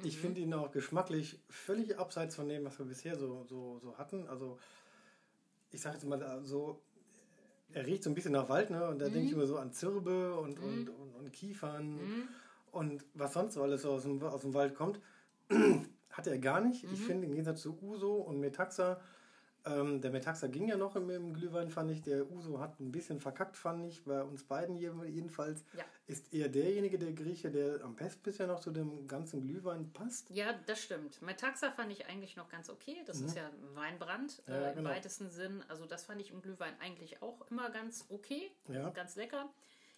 Ich 0.05 0.19
finde 0.19 0.41
ihn 0.41 0.55
auch 0.55 0.71
geschmacklich 0.71 1.41
völlig 1.49 1.99
abseits 1.99 2.35
von 2.35 2.49
dem, 2.49 2.65
was 2.65 2.79
wir 2.79 2.87
bisher 2.87 3.17
so, 3.17 3.45
so, 3.45 3.79
so 3.81 3.97
hatten. 3.99 4.27
Also 4.29 4.59
ich 5.71 5.81
sage 5.81 5.97
jetzt 5.97 6.07
mal 6.07 6.41
so, 6.45 6.81
er 7.73 7.87
riecht 7.87 8.03
so 8.03 8.11
ein 8.11 8.15
bisschen 8.15 8.33
nach 8.33 8.49
Wald, 8.49 8.71
ne? 8.71 8.89
Und 8.89 9.01
da 9.01 9.09
denke 9.09 9.27
ich 9.27 9.33
immer 9.33 9.47
so 9.47 9.57
an 9.59 9.73
Zirbe 9.73 10.37
und, 10.37 10.59
und, 10.59 10.89
und, 10.89 11.15
und 11.15 11.33
Kiefern 11.33 11.99
und 12.71 13.05
was 13.15 13.33
sonst 13.35 13.55
so 13.55 13.63
alles 13.63 13.83
so 13.83 13.93
aus 13.93 14.03
dem, 14.03 14.23
aus 14.23 14.43
dem 14.43 14.55
Wald 14.55 14.75
kommt. 14.75 15.01
Hat 16.11 16.27
er 16.27 16.39
gar 16.39 16.61
nicht. 16.61 16.85
Ich 16.85 17.01
finde, 17.01 17.27
im 17.27 17.33
Gegensatz 17.33 17.63
zu 17.63 17.79
Uso 17.81 18.17
und 18.17 18.39
Metaxa, 18.41 19.01
ähm, 19.65 20.01
der 20.01 20.11
Metaxa 20.11 20.47
ging 20.49 20.67
ja 20.69 20.77
noch 20.77 20.97
im, 20.97 21.09
im 21.11 21.33
Glühwein, 21.35 21.71
fand 21.71 21.91
ich. 21.91 22.03
Der 22.03 22.31
Uso 22.31 22.59
hat 22.61 22.81
ein 22.81 22.91
bisschen 22.93 23.21
verkackt, 23.21 23.57
fand 23.57 23.85
ich. 23.87 24.05
Bei 24.05 24.23
uns 24.23 24.45
beiden 24.45 24.77
je- 24.77 24.91
jedenfalls 25.07 25.65
Ja. 25.77 25.85
ist 26.07 26.33
eher 26.35 26.49
derjenige, 26.49 26.99
der 26.99 27.13
Grieche, 27.13 27.51
der 27.51 27.83
am 27.85 27.95
besten 27.95 28.23
bisher 28.23 28.47
noch 28.47 28.61
zu 28.61 28.71
dem 28.71 29.07
ganzen 29.07 29.41
Glühwein 29.43 29.93
passt. 29.93 30.31
Ja, 30.31 30.53
das 30.67 30.83
stimmt. 30.83 31.23
Metaxa 31.23 31.71
fand 31.71 31.93
ich 31.93 32.07
eigentlich 32.07 32.37
noch 32.37 32.49
ganz 32.49 32.69
okay. 32.71 33.03
Das 33.07 33.21
ist 33.21 33.37
ja 33.37 33.47
ein 33.49 33.75
Weinbrand 33.77 34.43
Mhm. 34.47 34.53
Ja, 34.55 34.61
äh, 34.61 34.71
im 34.71 34.77
genau. 34.79 34.91
weitesten 34.91 35.31
Sinn. 35.31 35.63
Also 35.69 35.87
das 35.87 36.05
fand 36.05 36.21
ich 36.21 36.31
im 36.31 36.43
Glühwein 36.43 36.75
eigentlich 36.81 37.23
auch 37.23 37.49
immer 37.51 37.71
ganz 37.71 38.07
okay, 38.09 38.51
Ja. 38.69 38.91
ganz 38.91 39.17
lecker. 39.17 39.53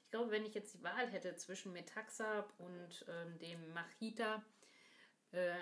Ich 0.05 0.11
glaube, 0.11 0.31
wenn 0.31 0.45
ich 0.45 0.55
jetzt 0.55 0.75
die 0.75 0.83
Wahl 0.85 1.09
hätte 1.11 1.35
zwischen 1.37 1.73
Metaxa 1.73 2.45
und 2.59 3.05
ähm, 3.09 3.39
dem 3.41 3.73
Machita, 3.73 4.45
äh, 5.33 5.55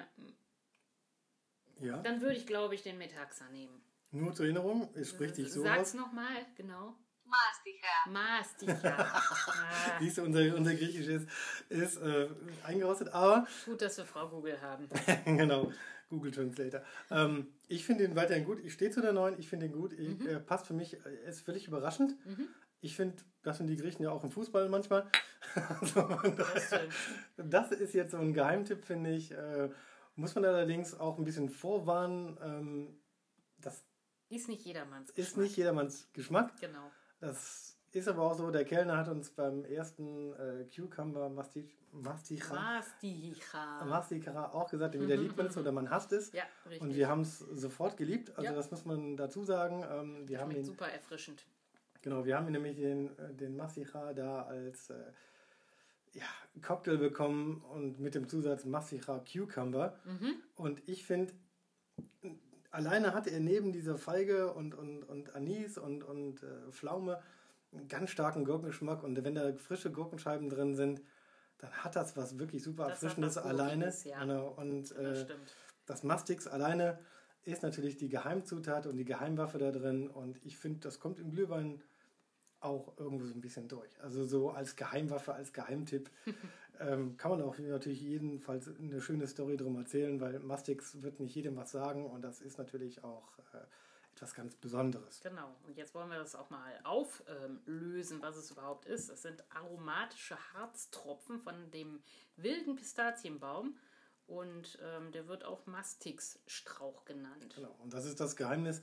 Ja. 1.81 1.99
dann 2.03 2.21
würde 2.21 2.35
ich, 2.37 2.47
glaube 2.47 2.75
ich, 2.75 2.83
den 2.83 2.99
Metaxa 2.99 3.49
nehmen. 3.49 3.83
Nur 4.13 4.35
zur 4.35 4.45
Erinnerung, 4.45 4.91
es 4.95 5.09
äh, 5.09 5.15
spricht 5.15 5.39
dich 5.39 5.47
also 5.47 5.61
so. 5.61 5.67
Sag's 5.67 5.95
nochmal, 5.95 6.47
genau. 6.55 6.95
Mastika. 7.25 8.11
Masticha. 8.11 9.23
Ah. 9.55 9.99
Siehst 10.01 10.19
du, 10.19 10.23
unser, 10.23 10.55
unser 10.55 10.75
Griechisch 10.75 11.07
ist, 11.07 11.29
ist 11.69 11.97
äh, 11.97 12.29
eingerostet, 12.65 13.09
aber. 13.09 13.47
Gut, 13.65 13.81
dass 13.81 13.97
wir 13.97 14.05
Frau 14.05 14.29
Google 14.29 14.61
haben. 14.61 14.89
genau, 15.25 15.73
Google 16.09 16.31
Translator. 16.31 16.83
Ähm, 17.11 17.49
ich 17.69 17.85
finde 17.85 18.05
ihn 18.05 18.15
weiterhin 18.17 18.45
gut. 18.45 18.61
Ich 18.65 18.75
stehe 18.75 18.91
zu 18.91 19.01
der 19.01 19.13
neuen, 19.13 19.39
ich 19.39 19.49
finde 19.49 19.67
ihn 19.67 19.73
gut. 19.73 19.99
Mhm. 19.99 20.27
Äh, 20.27 20.41
passt 20.41 20.67
für 20.67 20.75
mich, 20.75 20.95
er 21.05 21.29
ist 21.29 21.41
völlig 21.41 21.67
überraschend. 21.67 22.15
Mhm. 22.27 22.49
Ich 22.81 22.97
finde, 22.97 23.17
das 23.43 23.59
sind 23.59 23.69
die 23.69 23.77
Griechen 23.77 24.03
ja 24.03 24.11
auch 24.11 24.25
im 24.25 24.31
Fußball 24.31 24.69
manchmal. 24.69 25.07
also 25.81 26.03
das, 26.37 26.71
das, 27.37 27.73
ist 27.73 27.95
jetzt 27.95 28.11
so 28.11 28.19
ein 28.19 28.35
Geheimtipp, 28.35 28.85
finde 28.85 29.11
ich. 29.11 29.33
Äh, 29.33 29.71
muss 30.15 30.35
man 30.35 30.45
allerdings 30.45 30.99
auch 30.99 31.19
ein 31.19 31.25
bisschen 31.25 31.49
vorwarnen. 31.49 32.39
Ähm, 32.43 33.02
ist 34.33 34.49
nicht 34.49 34.65
jedermanns 34.65 35.11
ist 35.11 35.17
Geschmack. 35.17 35.43
nicht 35.45 35.57
jedermanns 35.57 36.09
Geschmack. 36.13 36.53
Genau. 36.61 36.91
Das 37.21 37.77
ist 37.93 38.09
aber 38.09 38.23
auch 38.23 38.35
so, 38.35 38.51
der 38.51 38.65
Kellner 38.65 38.97
hat 38.97 39.09
uns 39.09 39.31
beim 39.31 39.65
ersten 39.65 40.33
äh, 40.35 40.65
Cucumber 40.75 41.29
Masti 41.29 41.71
Masticha, 41.93 42.55
Masticha. 42.55 43.85
Masticha 43.85 44.51
auch 44.53 44.71
gesagt, 44.71 44.95
entweder 44.95 45.17
liebt 45.19 45.37
man 45.37 45.47
es 45.49 45.59
oder 45.59 45.73
man 45.73 45.91
hasst 45.91 46.11
es. 46.13 46.33
Ja, 46.33 46.45
richtig. 46.65 46.81
Und 46.81 46.95
wir 46.95 47.07
haben 47.07 47.21
es 47.21 47.39
sofort 47.41 47.99
geliebt. 47.99 48.31
Also 48.31 48.45
Ja. 48.45 48.53
das 48.55 48.71
muss 48.71 48.87
man 48.87 49.19
dazu 49.19 49.45
sagen. 49.45 49.85
Ähm, 49.87 50.27
wir 50.27 50.39
haben 50.41 50.51
Schmeckt 50.53 50.61
ihn, 50.61 50.73
super 50.73 50.89
erfrischend. 50.89 51.45
genau, 52.01 52.25
wir 52.25 52.35
haben 52.37 52.51
nämlich 52.51 52.77
den, 52.77 53.17
äh, 53.19 53.35
den 53.35 53.57
Masticha 53.57 54.15
da 54.15 54.45
als 54.45 54.89
äh, 54.89 55.13
ja, 56.15 56.25
Cocktail 56.63 56.97
bekommen 56.97 57.61
und 57.61 58.01
mit 58.01 58.15
dem 58.15 58.27
Zusatz 58.27 58.65
Masticha 58.65 59.19
Cucumber. 59.31 59.99
Mhm. 60.07 60.35
Und 60.55 60.83
ich 60.89 61.05
finde, 61.05 61.35
alleine 62.73 63.15
hat 63.15 63.27
er 63.27 63.41
neben 63.41 63.73
dieser 63.73 63.97
Feige 63.97 64.53
und, 64.53 64.75
und, 64.75 65.05
und 65.05 65.35
Anis 65.37 65.79
und, 65.79 66.03
und 66.03 66.43
äh, 66.43 66.71
Pflaume 66.71 67.21
einen 67.73 67.89
ganz 67.89 68.11
starken 68.11 68.45
Gurkengeschmack. 68.45 69.03
Und 69.03 69.23
wenn 69.25 69.35
da 69.35 69.53
frische 69.55 69.93
Gurkenscheiben 69.93 70.51
drin 70.51 70.75
sind, 70.75 71.01
dann 71.59 71.71
hat 71.71 71.95
das 71.95 72.17
was 72.17 72.39
wirklich 72.39 72.63
super 72.63 72.89
Das 72.89 73.03
Erfrischendes 73.03 73.39
alleine. 73.39 73.93
Ja. 74.05 74.21
Genau. 74.21 74.49
Und 74.49 74.91
Das 74.91 75.23
äh, 75.23 75.27
das 75.87 76.03
Mastix 76.05 76.47
alleine 76.47 76.99
ist 77.45 77.63
natürlich 77.63 77.97
die 77.97 78.09
Geheimzutat 78.09 78.87
und 78.87 78.97
die 78.97 79.05
Geheimwaffe 79.05 79.59
da 79.59 79.71
drin. 79.71 80.09
Und 80.09 80.45
ich 80.45 80.57
finde, 80.57 80.81
das 80.81 81.01
kommt 81.01 81.19
im 81.19 81.31
Glühwein 81.31 81.83
auch 82.61 82.97
irgendwo 82.99 83.27
so 83.27 83.35
ein 83.35 83.41
bisschen 83.41 83.67
durch. 83.69 84.01
Also 84.01 84.25
so 84.25 84.51
als 84.51 84.77
Geheimwaffe, 84.77 85.35
als 85.35 85.53
Geheimtipp 85.53 86.11
ähm, 86.87 87.17
kann 87.17 87.31
man 87.31 87.43
auch 87.43 87.59
natürlich 87.59 88.01
jedenfalls 88.01 88.69
eine 88.69 89.01
schöne 89.01 89.27
Story 89.27 89.57
drum 89.57 89.77
erzählen, 89.77 90.21
weil 90.21 90.39
Mastix 90.41 91.03
wird 91.03 91.21
nicht 91.21 91.35
jedem 91.35 91.57
was 91.57 91.71
sagen 91.71 92.07
und 92.07 92.23
das 92.23 92.41
ist 92.41 92.59
natürlich 92.59 93.03
auch 93.05 93.39
äh, 93.55 93.59
etwas 94.15 94.35
ganz 94.35 94.55
Besonderes. 94.55 95.21
Genau. 95.21 95.55
Und 95.67 95.77
jetzt 95.77 95.95
wollen 95.95 96.11
wir 96.11 96.19
das 96.19 96.35
auch 96.35 96.51
mal 96.51 96.73
auflösen, 96.85 98.21
was 98.21 98.37
es 98.37 98.51
überhaupt 98.51 98.87
ist. 98.87 99.11
Es 99.11 99.23
sind 99.23 99.43
aromatische 99.51 100.37
Harztropfen 100.53 101.41
von 101.41 101.71
dem 101.71 102.03
wilden 102.37 102.77
Pistazienbaum. 102.77 103.77
Und 104.27 104.79
ähm, 104.83 105.11
der 105.13 105.27
wird 105.29 105.45
auch 105.45 105.67
Mastixstrauch 105.67 107.05
genannt. 107.05 107.55
Genau. 107.55 107.75
Und 107.83 107.93
das 107.93 108.05
ist 108.05 108.21
das 108.21 108.37
Geheimnis. 108.37 108.83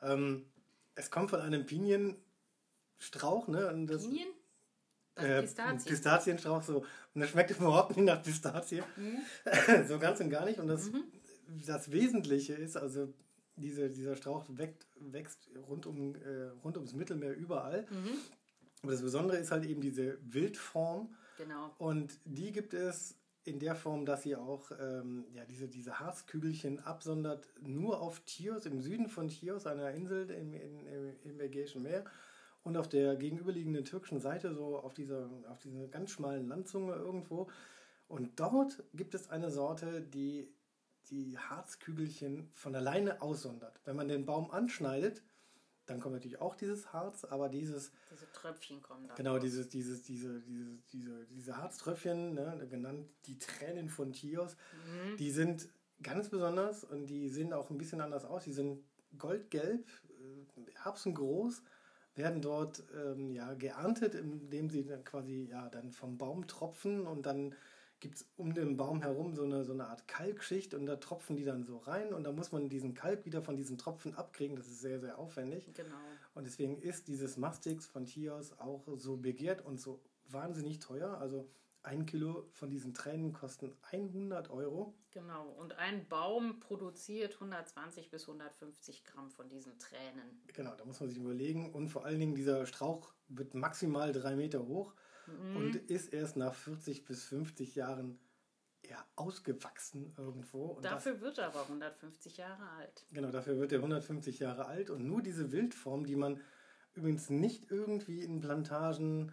Ähm, 0.00 0.46
es 0.94 1.10
kommt 1.10 1.30
von 1.30 1.40
einem 1.40 1.66
Pinienstrauch, 1.66 3.48
ne? 3.48 3.68
Und 3.72 3.88
das, 3.88 4.02
Pinien? 4.02 4.28
Das 5.18 5.26
Äh, 5.26 5.42
Pistazien. 5.42 5.90
Pistazienstrauch 5.90 6.62
so. 6.62 6.84
Und 7.14 7.20
das 7.20 7.30
schmeckt 7.30 7.50
überhaupt 7.58 7.96
nicht 7.96 8.06
nach 8.06 8.22
Pistazie. 8.22 8.82
Mhm. 8.96 9.86
so 9.88 9.98
ganz 9.98 10.20
und 10.20 10.30
gar 10.30 10.44
nicht. 10.44 10.58
Und 10.58 10.68
das, 10.68 10.90
das 11.66 11.90
Wesentliche 11.90 12.54
ist, 12.54 12.76
also 12.76 13.12
diese, 13.56 13.90
dieser 13.90 14.16
Strauch 14.16 14.44
wächst, 14.48 14.86
wächst 15.00 15.48
rund, 15.68 15.86
um, 15.86 16.14
äh, 16.14 16.50
rund 16.62 16.76
ums 16.76 16.94
Mittelmeer 16.94 17.34
überall. 17.36 17.82
Mhm. 17.90 18.18
Aber 18.82 18.92
das 18.92 19.02
Besondere 19.02 19.38
ist 19.38 19.50
halt 19.50 19.66
eben 19.66 19.80
diese 19.80 20.18
Wildform. 20.22 21.14
Genau. 21.36 21.74
Und 21.78 22.18
die 22.24 22.52
gibt 22.52 22.74
es 22.74 23.16
in 23.44 23.58
der 23.58 23.74
Form, 23.74 24.04
dass 24.04 24.22
sie 24.22 24.36
auch 24.36 24.70
ähm, 24.78 25.24
ja, 25.32 25.44
diese, 25.44 25.68
diese 25.68 25.98
Harzkügelchen 25.98 26.80
absondert, 26.80 27.48
nur 27.60 28.00
auf 28.00 28.22
Chios, 28.26 28.66
im 28.66 28.80
Süden 28.80 29.08
von 29.08 29.28
Chios, 29.28 29.66
einer 29.66 29.90
Insel 29.92 30.30
im, 30.30 30.52
im, 30.52 30.86
im 31.24 31.40
Ägäischen 31.40 31.82
Meer. 31.82 32.04
Und 32.68 32.76
auf 32.76 32.88
der 32.88 33.16
gegenüberliegenden 33.16 33.84
türkischen 33.86 34.20
Seite, 34.20 34.52
so 34.54 34.78
auf 34.78 34.92
dieser, 34.92 35.30
auf 35.48 35.58
dieser 35.58 35.88
ganz 35.88 36.10
schmalen 36.10 36.46
Landzunge 36.48 36.92
irgendwo. 36.94 37.48
Und 38.08 38.38
dort 38.38 38.82
gibt 38.92 39.14
es 39.14 39.30
eine 39.30 39.50
Sorte, 39.50 40.02
die 40.02 40.52
die 41.08 41.38
Harzkügelchen 41.38 42.50
von 42.52 42.74
alleine 42.74 43.22
aussondert. 43.22 43.80
Wenn 43.86 43.96
man 43.96 44.08
den 44.08 44.26
Baum 44.26 44.50
anschneidet, 44.50 45.22
dann 45.86 46.00
kommt 46.00 46.14
natürlich 46.16 46.42
auch 46.42 46.54
dieses 46.54 46.92
Harz, 46.92 47.24
aber 47.24 47.48
dieses 47.48 47.90
Diese 48.12 48.30
Tröpfchen 48.32 48.82
kommen 48.82 49.08
da. 49.08 49.14
Genau, 49.14 49.38
dieses, 49.38 49.70
dieses, 49.70 50.02
diese, 50.02 50.42
diese, 50.42 50.76
diese, 50.92 51.24
diese 51.30 51.56
Harztröpfchen, 51.56 52.34
ne, 52.34 52.66
genannt 52.68 53.08
die 53.24 53.38
Tränen 53.38 53.88
von 53.88 54.12
Chios, 54.12 54.56
Mhm. 54.84 55.16
die 55.16 55.30
sind 55.30 55.70
ganz 56.02 56.28
besonders 56.28 56.84
und 56.84 57.06
die 57.06 57.30
sehen 57.30 57.54
auch 57.54 57.70
ein 57.70 57.78
bisschen 57.78 58.02
anders 58.02 58.26
aus. 58.26 58.44
Die 58.44 58.52
sind 58.52 58.84
goldgelb, 59.16 59.88
äh, 60.20 60.70
erbsengroß, 60.84 61.62
werden 62.18 62.42
dort 62.42 62.82
ähm, 62.94 63.30
ja, 63.30 63.54
geerntet, 63.54 64.14
indem 64.14 64.68
sie 64.68 64.84
dann 64.84 65.04
quasi 65.04 65.48
ja, 65.50 65.68
dann 65.68 65.92
vom 65.92 66.18
Baum 66.18 66.46
tropfen 66.46 67.06
und 67.06 67.24
dann 67.24 67.54
gibt 68.00 68.16
es 68.16 68.26
um 68.36 68.54
den 68.54 68.76
Baum 68.76 69.02
herum 69.02 69.34
so 69.34 69.42
eine, 69.42 69.64
so 69.64 69.72
eine 69.72 69.86
Art 69.88 70.06
Kalkschicht 70.06 70.74
und 70.74 70.86
da 70.86 70.96
tropfen 70.96 71.36
die 71.36 71.44
dann 71.44 71.64
so 71.64 71.78
rein 71.78 72.12
und 72.12 72.24
da 72.24 72.32
muss 72.32 72.52
man 72.52 72.68
diesen 72.68 72.94
Kalk 72.94 73.24
wieder 73.24 73.42
von 73.42 73.56
diesen 73.56 73.76
Tropfen 73.76 74.14
abkriegen. 74.14 74.56
Das 74.56 74.66
ist 74.66 74.80
sehr, 74.80 75.00
sehr 75.00 75.18
aufwendig. 75.18 75.72
Genau. 75.74 75.96
Und 76.34 76.46
deswegen 76.46 76.78
ist 76.78 77.08
dieses 77.08 77.36
Mastix 77.36 77.86
von 77.86 78.04
Chios 78.04 78.56
auch 78.58 78.84
so 78.96 79.16
begehrt 79.16 79.64
und 79.64 79.80
so 79.80 80.00
wahnsinnig 80.28 80.78
teuer. 80.78 81.18
Also 81.18 81.48
ein 81.88 82.06
Kilo 82.06 82.48
von 82.52 82.70
diesen 82.70 82.92
Tränen 82.92 83.32
kosten 83.32 83.72
100 83.90 84.50
Euro. 84.50 84.94
Genau. 85.10 85.48
Und 85.58 85.72
ein 85.78 86.06
Baum 86.06 86.60
produziert 86.60 87.34
120 87.34 88.10
bis 88.10 88.28
150 88.28 89.04
Gramm 89.04 89.30
von 89.30 89.48
diesen 89.48 89.78
Tränen. 89.78 90.42
Genau, 90.48 90.74
da 90.76 90.84
muss 90.84 91.00
man 91.00 91.08
sich 91.08 91.18
überlegen. 91.18 91.72
Und 91.72 91.88
vor 91.88 92.04
allen 92.04 92.20
Dingen, 92.20 92.34
dieser 92.34 92.66
Strauch 92.66 93.14
wird 93.28 93.54
maximal 93.54 94.12
drei 94.12 94.36
Meter 94.36 94.66
hoch 94.66 94.94
und 95.54 95.76
ist 95.76 96.12
erst 96.12 96.36
nach 96.36 96.54
40 96.54 97.04
bis 97.04 97.24
50 97.24 97.74
Jahren 97.74 98.18
ja, 98.88 99.04
ausgewachsen 99.16 100.14
irgendwo. 100.16 100.66
Und 100.66 100.84
das, 100.84 101.04
Dafür 101.04 101.20
wird 101.20 101.38
er 101.38 101.48
aber 101.48 101.62
150 101.62 102.36
Jahre 102.38 102.68
alt. 102.78 103.06
genau, 103.12 103.30
dafür 103.30 103.58
wird 103.58 103.72
er 103.72 103.78
150 103.78 104.38
Jahre 104.38 104.66
alt. 104.66 104.90
Und 104.90 105.06
nur 105.06 105.22
diese 105.22 105.52
Wildform, 105.52 106.06
die 106.06 106.16
man 106.16 106.40
übrigens 106.94 107.28
nicht 107.28 107.70
irgendwie 107.70 108.22
in 108.22 108.40
Plantagen 108.40 109.32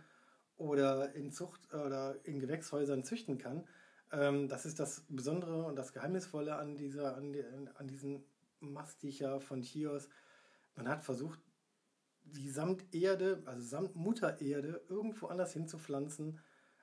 oder 0.57 1.13
in 1.13 1.31
Zucht 1.31 1.73
oder 1.73 2.15
in 2.23 2.39
Gewächshäusern 2.39 3.03
züchten 3.03 3.37
kann. 3.37 3.67
Ähm, 4.11 4.47
das 4.47 4.65
ist 4.65 4.79
das 4.79 5.05
Besondere 5.09 5.65
und 5.65 5.75
das 5.75 5.93
Geheimnisvolle 5.93 6.55
an, 6.55 6.75
dieser, 6.75 7.15
an, 7.17 7.33
die, 7.33 7.43
an 7.75 7.87
diesen 7.87 8.23
Masticher 8.59 9.41
von 9.41 9.61
Chios. 9.61 10.09
Man 10.75 10.87
hat 10.87 11.03
versucht, 11.03 11.39
die 12.23 12.49
samt 12.49 12.93
Erde, 12.93 13.41
also 13.45 13.61
samt 13.61 13.95
Muttererde, 13.95 14.81
irgendwo 14.89 15.27
anders 15.27 15.53
hinzupflanzen. 15.53 16.39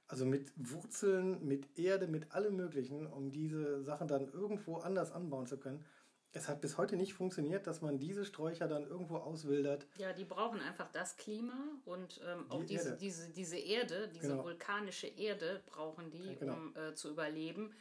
Also 0.07 0.27
mit 0.27 0.53
Wurzeln, 0.57 1.45
mit 1.47 1.79
Erde, 1.79 2.07
mit 2.07 2.33
allem 2.33 2.57
Möglichen, 2.57 3.07
um 3.07 3.31
diese 3.31 3.83
Sachen 3.83 4.09
dann 4.09 4.29
irgendwo 4.29 4.77
anders 4.77 5.11
anbauen 5.11 5.47
zu 5.47 5.59
können. 5.59 5.85
Es 6.35 6.49
hat 6.49 6.61
bis 6.63 6.79
heute 6.79 6.97
nicht 6.97 7.13
funktioniert, 7.13 7.67
dass 7.67 7.83
man 7.83 7.99
diese 7.99 8.25
Sträucher 8.25 8.67
dann 8.67 8.87
irgendwo 8.87 9.17
auswildert. 9.17 9.87
Ja, 9.99 10.13
die 10.15 10.25
brauchen 10.25 10.61
einfach 10.61 10.91
das 10.91 11.17
Klima 11.19 11.53
und 11.85 12.21
ähm, 12.27 12.47
auch 12.51 12.61
Die 12.61 12.67
diese, 12.69 12.89
Erde. 12.91 12.99
diese, 13.01 13.29
diese 13.33 13.59
Erde, 13.59 14.09
diese 14.15 14.29
Genau. 14.29 14.45
vulkanische 14.45 15.09
Erde 15.09 15.63
brauchen 15.67 16.11
die, 16.11 16.25
Ja, 16.29 16.35
genau. 16.35 16.55
um 16.55 16.77
äh, 16.77 16.95
zu 16.95 17.11
überleben. 17.11 17.75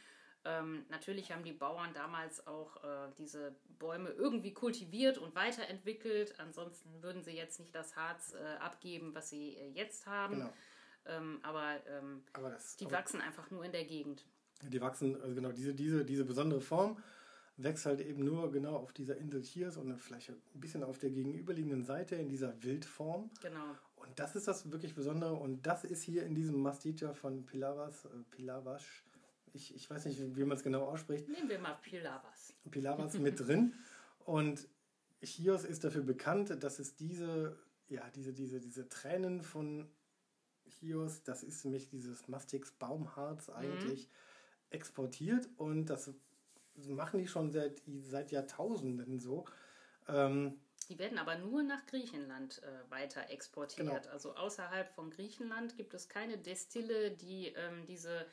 Ähm, 0.44 0.84
natürlich 0.90 1.30
haben 1.32 1.44
die 1.44 1.52
Bauern 1.52 1.94
damals 1.94 2.46
auch 2.46 2.82
äh, 2.84 3.08
diese 3.16 3.54
Bäume 3.78 4.10
irgendwie 4.10 4.52
kultiviert 4.52 5.16
und 5.16 5.34
weiterentwickelt. 5.34 6.34
Ansonsten 6.40 7.02
würden 7.02 7.22
sie 7.22 7.30
jetzt 7.30 7.58
nicht 7.60 7.74
das 7.74 7.96
Harz 7.96 8.34
äh, 8.34 8.56
abgeben, 8.58 9.14
was 9.14 9.30
sie 9.30 9.54
äh, 9.56 9.68
jetzt 9.70 10.06
haben. 10.06 10.34
Genau. 10.40 10.52
Ähm, 11.06 11.40
aber 11.42 11.80
ähm, 11.88 12.22
Aber 12.34 12.50
das, 12.50 12.76
die 12.76 12.84
aber 12.86 12.96
wachsen 12.96 13.20
einfach 13.20 13.50
nur 13.50 13.64
in 13.64 13.72
der 13.72 13.84
Gegend. 13.84 14.26
die 14.62 14.80
wachsen, 14.80 15.20
also 15.22 15.34
genau, 15.34 15.52
diese, 15.52 15.74
diese, 15.74 16.04
diese 16.04 16.24
besondere 16.24 16.60
Form 16.60 17.02
wächst 17.56 17.86
halt 17.86 18.00
eben 18.00 18.24
nur 18.24 18.50
genau 18.50 18.76
auf 18.76 18.92
dieser 18.92 19.16
Insel 19.16 19.42
Chios 19.42 19.76
und 19.76 19.96
vielleicht 19.98 20.30
ein 20.30 20.40
bisschen 20.54 20.82
auf 20.82 20.98
der 20.98 21.10
gegenüberliegenden 21.10 21.84
Seite 21.84 22.16
in 22.16 22.28
dieser 22.28 22.62
Wildform. 22.62 23.30
Genau. 23.42 23.76
Und 23.96 24.18
das 24.18 24.34
ist 24.36 24.48
das 24.48 24.70
wirklich 24.70 24.94
Besondere. 24.94 25.34
Und 25.34 25.66
das 25.66 25.84
ist 25.84 26.02
hier 26.02 26.24
in 26.24 26.34
diesem 26.34 26.60
Masticha 26.60 27.12
von 27.14 27.44
Pilavas, 27.44 28.04
äh, 28.06 28.08
Pilavas, 28.30 28.84
ich, 29.52 29.74
ich 29.74 29.88
weiß 29.88 30.06
nicht, 30.06 30.36
wie 30.36 30.44
man 30.44 30.56
es 30.56 30.62
genau 30.62 30.84
ausspricht, 30.84 31.28
Nehmen 31.28 31.48
wir 31.48 31.58
mal 31.58 31.74
Pilavas. 31.82 32.54
Pilavas 32.70 33.14
mit 33.18 33.38
drin. 33.46 33.74
Und 34.24 34.66
Chios 35.22 35.64
ist 35.64 35.84
dafür 35.84 36.02
bekannt, 36.02 36.62
dass 36.62 36.78
es 36.78 36.96
diese, 36.96 37.58
ja, 37.88 38.08
diese, 38.10 38.32
diese, 38.32 38.60
diese 38.60 38.88
Tränen 38.88 39.42
von 39.42 39.88
Chios, 40.68 41.22
das 41.22 41.42
ist 41.42 41.64
nämlich 41.64 41.88
dieses 41.88 42.28
Mastix 42.28 42.72
Baumharz 42.72 43.50
eigentlich 43.50 44.08
exportiert 44.70 45.48
und 45.58 45.86
das 45.86 46.12
machen 46.88 47.18
die 47.18 47.28
schon 47.28 47.50
seit, 47.50 47.82
seit 47.86 48.30
Jahrtausenden 48.30 49.18
so. 49.18 49.44
Ähm, 50.08 50.60
Die 50.88 50.98
werden 50.98 51.18
aber 51.18 51.38
nur 51.38 51.62
nach 51.62 51.86
Griechenland 51.86 52.62
äh, 52.62 52.90
weiter 52.90 53.30
exportiert. 53.30 53.88
Genau. 53.88 54.12
Also 54.12 54.34
außerhalb 54.34 54.92
von 54.94 55.10
Griechenland 55.10 55.76
gibt 55.76 55.94
es 55.94 56.08
keine 56.08 56.38
Destille, 56.38 57.12
die 57.12 57.48
ähm, 57.48 57.86
diese 57.86 58.26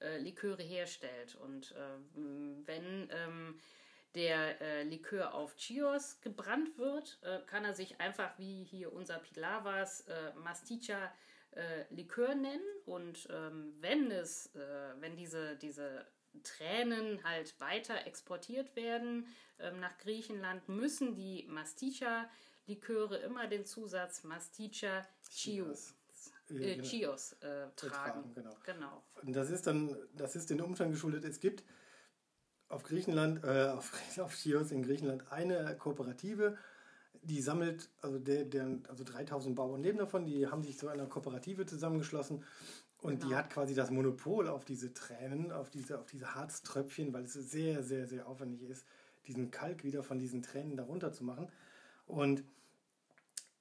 äh, 0.00 0.18
Liköre 0.18 0.62
herstellt. 0.62 1.36
Und 1.36 1.72
äh, 1.72 1.98
wenn 2.66 3.08
ähm, 3.10 3.58
der 4.14 4.60
äh, 4.60 4.82
Likör 4.84 5.34
auf 5.34 5.56
Chios 5.56 6.20
gebrannt 6.20 6.76
wird, 6.78 7.18
äh, 7.22 7.40
kann 7.46 7.64
er 7.64 7.74
sich 7.74 8.00
einfach 8.00 8.38
wie 8.38 8.64
hier 8.64 8.92
unser 8.92 9.18
Pilavas 9.18 10.02
äh, 10.02 10.32
Masticha 10.34 11.12
äh, 11.52 11.84
Likör 11.90 12.34
nennen. 12.34 12.62
Und 12.86 13.28
ähm, 13.30 13.74
wenn 13.80 14.10
es, 14.10 14.54
äh, 14.54 14.94
wenn 15.00 15.16
diese, 15.16 15.56
diese 15.56 16.06
Tränen 16.42 17.22
halt 17.24 17.58
weiter 17.60 18.06
exportiert 18.06 18.74
werden 18.76 19.26
ähm, 19.58 19.80
nach 19.80 19.96
Griechenland, 19.98 20.68
müssen 20.68 21.14
die 21.14 21.46
Masticha 21.48 22.28
Liköre 22.66 23.16
immer 23.18 23.46
den 23.46 23.66
Zusatz 23.66 24.24
Masticha 24.24 25.06
Chios, 25.30 25.94
äh, 26.48 26.76
genau. 26.76 26.84
Chios 26.84 27.32
äh, 27.34 27.66
tragen. 27.76 27.76
Tragen, 27.76 28.34
genau. 28.34 28.56
genau. 28.64 29.02
Und 29.22 29.34
das 29.34 29.50
ist 29.50 29.66
dann, 29.66 29.96
das 30.14 30.36
ist 30.36 30.50
den 30.50 30.60
Umstand 30.60 30.92
geschuldet. 30.92 31.24
Es 31.24 31.40
gibt 31.40 31.62
auf 32.68 32.82
Griechenland, 32.82 33.44
äh, 33.44 33.68
auf, 33.68 33.92
auf 34.18 34.34
Chios 34.34 34.70
in 34.70 34.82
Griechenland 34.82 35.30
eine 35.30 35.76
Kooperative, 35.76 36.56
die 37.22 37.40
sammelt, 37.40 37.88
also, 38.02 38.18
der, 38.18 38.44
der, 38.44 38.78
also 38.88 39.04
3000 39.04 39.54
Bauern 39.54 39.82
leben 39.82 39.98
davon, 39.98 40.26
die 40.26 40.46
haben 40.46 40.62
sich 40.62 40.78
zu 40.78 40.88
einer 40.88 41.06
Kooperative 41.06 41.64
zusammengeschlossen 41.64 42.44
und 43.04 43.22
die 43.22 43.26
Genau. 43.28 43.36
hat 43.36 43.50
quasi 43.50 43.74
das 43.74 43.90
Monopol 43.90 44.48
auf 44.48 44.64
diese 44.64 44.94
Tränen, 44.94 45.52
auf 45.52 45.68
diese, 45.68 45.98
auf 45.98 46.06
diese 46.06 46.34
Harztröpfchen, 46.34 47.12
weil 47.12 47.24
es 47.24 47.34
sehr, 47.34 47.82
sehr, 47.82 48.06
sehr 48.06 48.26
aufwendig 48.26 48.62
ist, 48.62 48.86
diesen 49.26 49.50
Kalk 49.50 49.84
wieder 49.84 50.02
von 50.02 50.18
diesen 50.18 50.40
Tränen 50.42 50.74
darunter 50.74 51.12
zu 51.12 51.22
machen. 51.22 51.48
Und 52.06 52.42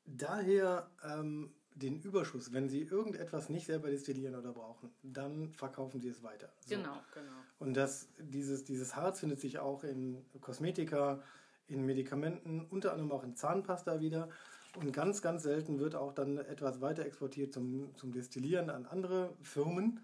daher 0.05 0.89
ähm, 1.03 1.51
den 1.75 1.99
Überschuss, 1.99 2.53
wenn 2.53 2.69
sie 2.69 2.83
irgendetwas 2.83 3.49
nicht 3.49 3.65
selber 3.65 3.89
destillieren 3.89 4.35
oder 4.35 4.53
brauchen, 4.53 4.91
dann 5.03 5.51
verkaufen 5.51 5.99
sie 5.99 6.07
es 6.07 6.23
weiter. 6.23 6.49
So. 6.61 6.75
Genau, 6.77 7.01
genau. 7.13 7.31
Und 7.59 7.73
das, 7.73 8.07
dieses, 8.19 8.63
dieses 8.63 8.95
Harz 8.95 9.19
findet 9.19 9.41
sich 9.41 9.59
auch 9.59 9.83
in 9.83 10.23
Kosmetika, 10.39 11.21
in 11.67 11.85
Medikamenten, 11.85 12.65
unter 12.69 12.91
anderem 12.93 13.11
auch 13.11 13.25
in 13.25 13.35
Zahnpasta 13.35 13.99
wieder. 13.99 14.29
Und 14.75 14.91
ganz, 14.91 15.21
ganz 15.21 15.43
selten 15.43 15.79
wird 15.79 15.95
auch 15.95 16.13
dann 16.13 16.37
etwas 16.37 16.81
weiter 16.81 17.05
exportiert 17.05 17.53
zum, 17.53 17.95
zum 17.95 18.11
Destillieren 18.11 18.69
an 18.69 18.85
andere 18.85 19.33
Firmen. 19.43 19.99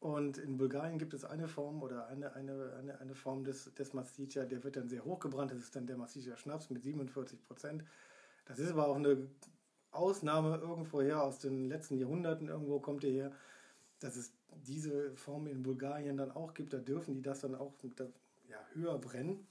Und 0.00 0.36
in 0.36 0.58
Bulgarien 0.58 0.98
gibt 0.98 1.14
es 1.14 1.24
eine 1.24 1.48
Form 1.48 1.82
oder 1.82 2.06
eine, 2.08 2.34
eine, 2.34 2.74
eine, 2.78 3.00
eine 3.00 3.14
Form 3.14 3.44
des, 3.44 3.72
des 3.74 3.94
Masticha, 3.94 4.44
der 4.44 4.62
wird 4.62 4.76
dann 4.76 4.88
sehr 4.88 5.04
hochgebrannt. 5.04 5.50
Das 5.50 5.58
ist 5.58 5.74
dann 5.74 5.86
der 5.86 5.96
Masticha 5.96 6.36
Schnaps 6.36 6.68
mit 6.68 6.82
47 6.82 7.42
Prozent. 7.42 7.84
Das 8.44 8.58
ist 8.58 8.70
aber 8.70 8.86
auch 8.86 8.96
eine 8.96 9.26
Ausnahme 9.90 10.58
irgendwoher 10.58 11.22
aus 11.22 11.38
den 11.38 11.68
letzten 11.68 11.98
Jahrhunderten. 11.98 12.48
Irgendwo 12.48 12.78
kommt 12.78 13.02
der 13.02 13.10
her, 13.10 13.32
dass 14.00 14.16
es 14.16 14.32
diese 14.66 15.16
Form 15.16 15.46
in 15.46 15.62
Bulgarien 15.62 16.18
dann 16.18 16.30
auch 16.30 16.52
gibt. 16.52 16.74
Da 16.74 16.78
dürfen 16.78 17.14
die 17.14 17.22
das 17.22 17.40
dann 17.40 17.54
auch 17.54 17.72
ja, 18.48 18.58
höher 18.74 18.98
brennen. 18.98 19.46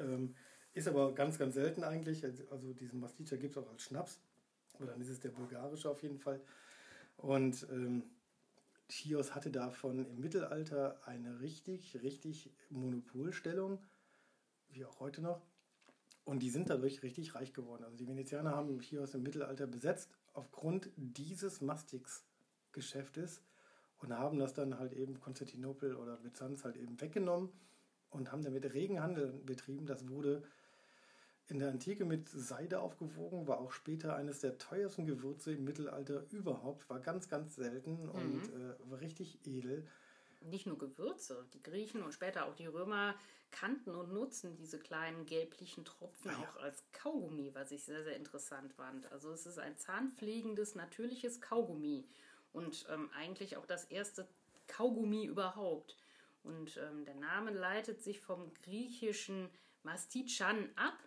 Ähm, 0.00 0.34
ist 0.74 0.88
aber 0.88 1.14
ganz, 1.14 1.38
ganz 1.38 1.54
selten 1.54 1.84
eigentlich. 1.84 2.24
Also 2.50 2.72
diesen 2.72 3.00
Masticha 3.00 3.36
gibt 3.36 3.56
es 3.56 3.62
auch 3.62 3.70
als 3.70 3.82
Schnaps. 3.82 4.20
Aber 4.74 4.86
dann 4.86 5.00
ist 5.00 5.08
es 5.08 5.20
der 5.20 5.30
bulgarische 5.30 5.88
auf 5.88 6.02
jeden 6.02 6.18
Fall. 6.18 6.40
Und 7.16 7.66
ähm, 7.70 8.02
Chios 8.88 9.34
hatte 9.34 9.50
davon 9.50 10.04
im 10.04 10.20
Mittelalter 10.20 11.00
eine 11.06 11.40
richtig, 11.40 12.02
richtig 12.02 12.52
Monopolstellung, 12.70 13.80
wie 14.70 14.84
auch 14.84 15.00
heute 15.00 15.22
noch. 15.22 15.40
Und 16.24 16.40
die 16.40 16.50
sind 16.50 16.70
dadurch 16.70 17.02
richtig 17.02 17.34
reich 17.34 17.52
geworden. 17.52 17.84
Also 17.84 17.96
die 17.96 18.08
Venezianer 18.08 18.50
haben 18.50 18.80
Chios 18.80 19.14
im 19.14 19.22
Mittelalter 19.22 19.66
besetzt 19.66 20.10
aufgrund 20.32 20.90
dieses 20.96 21.60
Mastix-Geschäftes 21.60 23.42
und 23.98 24.12
haben 24.12 24.38
das 24.38 24.54
dann 24.54 24.78
halt 24.78 24.92
eben 24.92 25.20
Konstantinopel 25.20 25.94
oder 25.94 26.16
Byzanz 26.16 26.64
halt 26.64 26.76
eben 26.76 27.00
weggenommen 27.00 27.50
und 28.10 28.32
haben 28.32 28.42
damit 28.42 28.72
regen 28.74 29.00
Handel 29.00 29.32
betrieben. 29.44 29.86
Das 29.86 30.08
wurde 30.08 30.42
in 31.48 31.58
der 31.58 31.68
Antike 31.68 32.04
mit 32.04 32.28
Seide 32.28 32.80
aufgewogen, 32.80 33.46
war 33.46 33.60
auch 33.60 33.72
später 33.72 34.16
eines 34.16 34.40
der 34.40 34.58
teuersten 34.58 35.06
Gewürze 35.06 35.52
im 35.52 35.64
Mittelalter 35.64 36.24
überhaupt, 36.30 36.88
war 36.88 37.00
ganz, 37.00 37.28
ganz 37.28 37.56
selten 37.56 38.08
und 38.08 38.44
äh, 38.54 38.90
war 38.90 39.00
richtig 39.00 39.46
edel. 39.46 39.86
Nicht 40.40 40.66
nur 40.66 40.78
Gewürze. 40.78 41.46
Die 41.54 41.62
Griechen 41.62 42.02
und 42.02 42.12
später 42.12 42.46
auch 42.46 42.54
die 42.54 42.66
Römer 42.66 43.14
kannten 43.50 43.94
und 43.94 44.12
nutzen 44.12 44.56
diese 44.56 44.78
kleinen 44.78 45.26
gelblichen 45.26 45.84
Tropfen 45.84 46.30
ja. 46.30 46.38
auch 46.38 46.56
als 46.60 46.82
Kaugummi, 46.92 47.54
was 47.54 47.70
ich 47.70 47.84
sehr, 47.84 48.02
sehr 48.02 48.16
interessant 48.16 48.72
fand. 48.72 49.10
Also 49.12 49.30
es 49.30 49.46
ist 49.46 49.58
ein 49.58 49.76
zahnpflegendes, 49.78 50.74
natürliches 50.74 51.40
Kaugummi 51.40 52.06
und 52.52 52.86
ähm, 52.90 53.10
eigentlich 53.14 53.56
auch 53.56 53.66
das 53.66 53.84
erste 53.84 54.26
Kaugummi 54.66 55.24
überhaupt. 55.24 55.96
Und 56.42 56.76
ähm, 56.76 57.04
der 57.04 57.14
Name 57.14 57.50
leitet 57.52 58.02
sich 58.02 58.20
vom 58.20 58.52
griechischen 58.54 59.48
Mastichan 59.82 60.68
ab. 60.76 60.98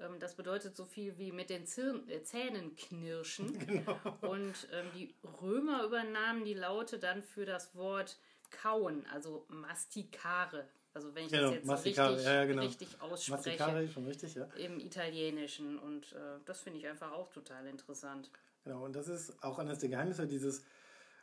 Ähm, 0.00 0.18
das 0.18 0.34
bedeutet 0.34 0.76
so 0.76 0.84
viel 0.84 1.18
wie 1.18 1.32
mit 1.32 1.50
den 1.50 1.62
äh, 1.62 2.22
Zähnen 2.22 2.76
knirschen. 2.76 3.58
Genau. 3.68 3.98
Und 4.22 4.68
ähm, 4.72 4.86
die 4.94 5.14
Römer 5.40 5.84
übernahmen 5.84 6.44
die 6.44 6.54
Laute 6.54 6.98
dann 6.98 7.22
für 7.22 7.44
das 7.44 7.74
Wort 7.74 8.18
kauen, 8.50 9.04
also 9.12 9.44
masticare. 9.48 10.66
Also 10.94 11.14
wenn 11.14 11.26
ich 11.26 11.32
Genau, 11.32 11.44
das 11.44 11.54
jetzt 11.54 11.66
masticare, 11.66 12.12
richtig, 12.14 12.26
ja, 12.26 12.44
genau. 12.44 12.62
richtig 12.62 13.00
ausspreche 13.00 13.30
Mastikare 13.32 13.84
ist 13.84 13.92
schon 13.92 14.06
richtig, 14.06 14.34
ja. 14.34 14.44
im 14.56 14.80
Italienischen. 14.80 15.78
Und 15.78 16.12
äh, 16.12 16.40
das 16.44 16.60
finde 16.60 16.78
ich 16.78 16.86
einfach 16.86 17.12
auch 17.12 17.30
total 17.30 17.66
interessant. 17.66 18.30
Genau, 18.64 18.84
und 18.84 18.96
das 18.96 19.08
ist 19.08 19.42
auch 19.42 19.58
eines 19.58 19.78
der 19.78 19.90
Geheimnisse. 19.90 20.26
Dieses, 20.26 20.64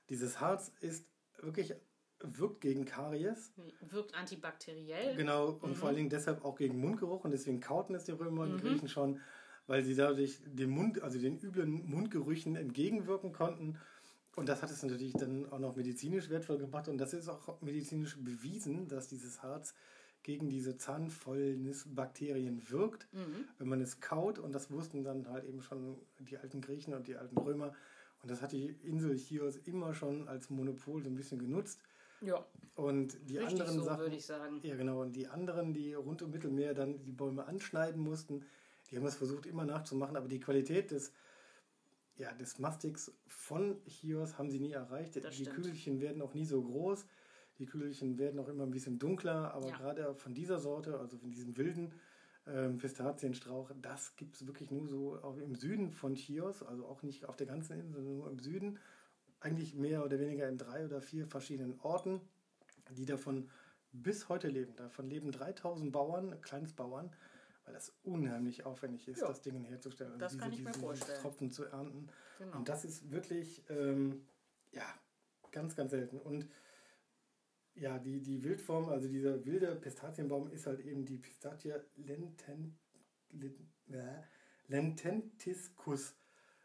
dieses 0.10 0.40
Harz 0.40 0.72
ist 0.80 1.06
wirklich, 1.42 1.74
wirkt 2.22 2.62
gegen 2.62 2.86
Karies. 2.86 3.52
Wirkt 3.82 4.14
antibakteriell. 4.16 5.16
Genau, 5.16 5.58
und 5.62 5.76
vor 5.76 5.88
allen 5.88 5.98
Dingen 5.98 6.10
deshalb 6.10 6.44
auch 6.46 6.56
gegen 6.56 6.80
Mundgeruch. 6.80 7.24
Und 7.24 7.32
deswegen 7.32 7.60
kauten 7.60 7.96
es 7.96 8.06
die 8.06 8.12
Römer 8.12 8.44
und 8.44 8.62
Griechen 8.62 8.88
schon, 8.88 9.20
weil 9.68 9.84
sie 9.84 9.96
dadurch 9.96 10.40
den 10.46 10.70
Mund, 10.70 11.02
also 11.02 11.20
den 11.20 11.40
üblen 11.40 11.86
Mundgerüchen 11.90 12.56
entgegenwirken 12.56 13.34
konnten. 13.34 13.78
Und 14.36 14.50
das 14.50 14.62
hat 14.62 14.70
es 14.70 14.84
natürlich 14.84 15.14
dann 15.14 15.50
auch 15.52 15.60
noch 15.60 15.76
medizinisch 15.76 16.30
wertvoll 16.30 16.58
gemacht. 16.58 16.88
Und 16.88 16.98
das 16.98 17.14
ist 17.14 17.30
auch 17.30 17.62
medizinisch 17.62 18.18
bewiesen, 18.18 18.88
dass 18.88 19.08
dieses 19.08 19.44
Harz 19.44 19.74
gegen 20.24 20.50
diese 20.50 20.76
Zahnfäulnisbakterien 20.76 22.70
wirkt, 22.70 23.08
wenn 23.60 23.68
man 23.68 23.80
es 23.80 24.00
kaut. 24.00 24.40
Und 24.40 24.54
das 24.54 24.72
wussten 24.72 25.04
dann 25.04 25.30
halt 25.30 25.46
eben 25.46 25.62
schon 25.62 25.98
die 26.20 26.38
alten 26.38 26.62
Griechen 26.62 26.94
und 26.94 27.08
die 27.08 27.16
alten 27.16 27.38
Römer. 27.38 27.74
Und 28.22 28.32
das 28.32 28.42
hat 28.42 28.52
die 28.52 28.76
Insel 28.84 29.16
Chios 29.18 29.56
immer 29.56 29.94
schon 29.94 30.28
als 30.28 30.50
Monopol 30.50 31.04
so 31.04 31.10
ein 31.10 31.16
bisschen 31.16 31.38
genutzt. 31.38 31.80
Ja, 32.26 32.46
Und 32.76 33.30
die 33.30 33.38
richtig 33.38 33.62
anderen 33.62 33.78
so, 33.80 33.84
Sachen, 33.86 34.00
würde 34.02 34.16
ich 34.16 34.26
sagen. 34.26 34.60
ja, 34.64 34.76
genau. 34.76 35.02
Und 35.02 35.16
die 35.16 35.28
anderen, 35.28 35.74
die 35.74 35.94
rund 35.94 36.22
um 36.22 36.32
Mittelmeer 36.32 36.74
dann 36.74 37.04
die 37.04 37.12
Bäume 37.12 37.46
anschneiden 37.46 38.02
mussten, 38.02 38.46
die 38.92 38.98
haben 38.98 39.06
das 39.06 39.16
versucht 39.16 39.46
immer 39.46 39.66
nachzumachen, 39.66 40.16
aber 40.16 40.28
die 40.28 40.40
Qualität 40.40 40.92
des, 40.92 41.12
ja, 42.18 42.32
des 42.34 42.60
Mastix 42.60 43.12
von 43.28 43.78
Chios 43.88 44.38
haben 44.38 44.50
sie 44.50 44.60
nie 44.60 44.72
erreicht. 44.74 45.16
Das 45.24 45.36
die 45.36 45.44
stimmt. 45.44 45.56
Kügelchen 45.56 46.02
werden 46.02 46.22
auch 46.22 46.34
nie 46.34 46.46
so 46.46 46.62
groß. 46.62 47.06
Die 47.58 47.66
Kügelchen 47.66 48.18
werden 48.18 48.40
auch 48.40 48.50
immer 48.50 48.64
ein 48.64 48.72
bisschen 48.72 49.00
dunkler, 49.00 49.54
aber 49.54 49.70
Ja. 49.70 49.78
gerade 49.78 50.16
von 50.16 50.34
dieser 50.34 50.60
Sorte, 50.60 51.00
also 51.00 51.18
von 51.18 51.32
diesem 51.32 51.56
wilden 51.58 51.94
ähm, 52.48 52.78
Pistazienstrauch, 52.78 53.72
das 53.82 54.16
gibt 54.18 54.36
es 54.36 54.46
wirklich 54.46 54.70
nur 54.72 54.88
so 54.88 55.18
auch 55.24 55.38
im 55.38 55.56
Süden 55.56 55.90
von 55.92 56.16
Chios, 56.16 56.62
also 56.64 56.86
auch 56.86 57.02
nicht 57.02 57.26
auf 57.26 57.36
der 57.38 57.48
ganzen 57.48 57.80
Insel, 57.80 58.04
sondern 58.04 58.18
nur 58.18 58.30
im 58.30 58.40
Süden. 58.40 58.80
Eigentlich 59.46 59.76
mehr 59.76 60.04
oder 60.04 60.20
weniger 60.20 60.50
in 60.50 60.58
drei 60.58 60.86
oder 60.86 61.02
vier 61.02 61.28
verschiedenen 61.28 61.80
Orten, 61.82 62.20
die 62.90 63.06
davon 63.06 63.48
bis 63.92 64.28
heute 64.28 64.48
leben. 64.48 64.76
Davon 64.76 65.08
leben 65.08 65.32
3000 65.32 65.92
Bauern, 65.92 66.42
Kleinstbauern, 66.42 67.16
weil 67.64 67.74
das 67.76 67.94
unheimlich 68.02 68.66
aufwendig 68.66 69.08
ist, 69.08 69.22
Ja. 69.22 69.28
das 69.28 69.44
Ding 69.44 69.64
herzustellen. 69.64 70.18
Das 70.18 70.34
ich 70.34 70.64
mir 70.64 70.74
vorstellen. 70.74 71.22
Tropfen 71.22 71.52
zu 71.52 71.66
ernten. 71.66 72.10
Genau. 72.40 72.58
Und 72.58 72.70
das 72.70 72.86
ist 72.86 73.12
wirklich, 73.12 73.64
ähm, 73.70 74.26
ja, 74.72 74.86
ganz, 75.52 75.76
ganz 75.76 75.92
selten. 75.92 76.20
Und 76.20 76.50
ja, 77.76 78.00
die, 78.00 78.22
die 78.24 78.44
Wildform, 78.44 78.90
also 78.90 79.08
dieser 79.08 79.46
wilde 79.46 79.76
Pistazienbaum 79.76 80.50
ist 80.50 80.66
halt 80.66 80.80
eben 80.80 81.06
die 81.06 81.20
Pistacia 81.20 81.80
lenten, 81.98 82.80
lenten, 83.30 83.72
lententiscus. 84.68 86.16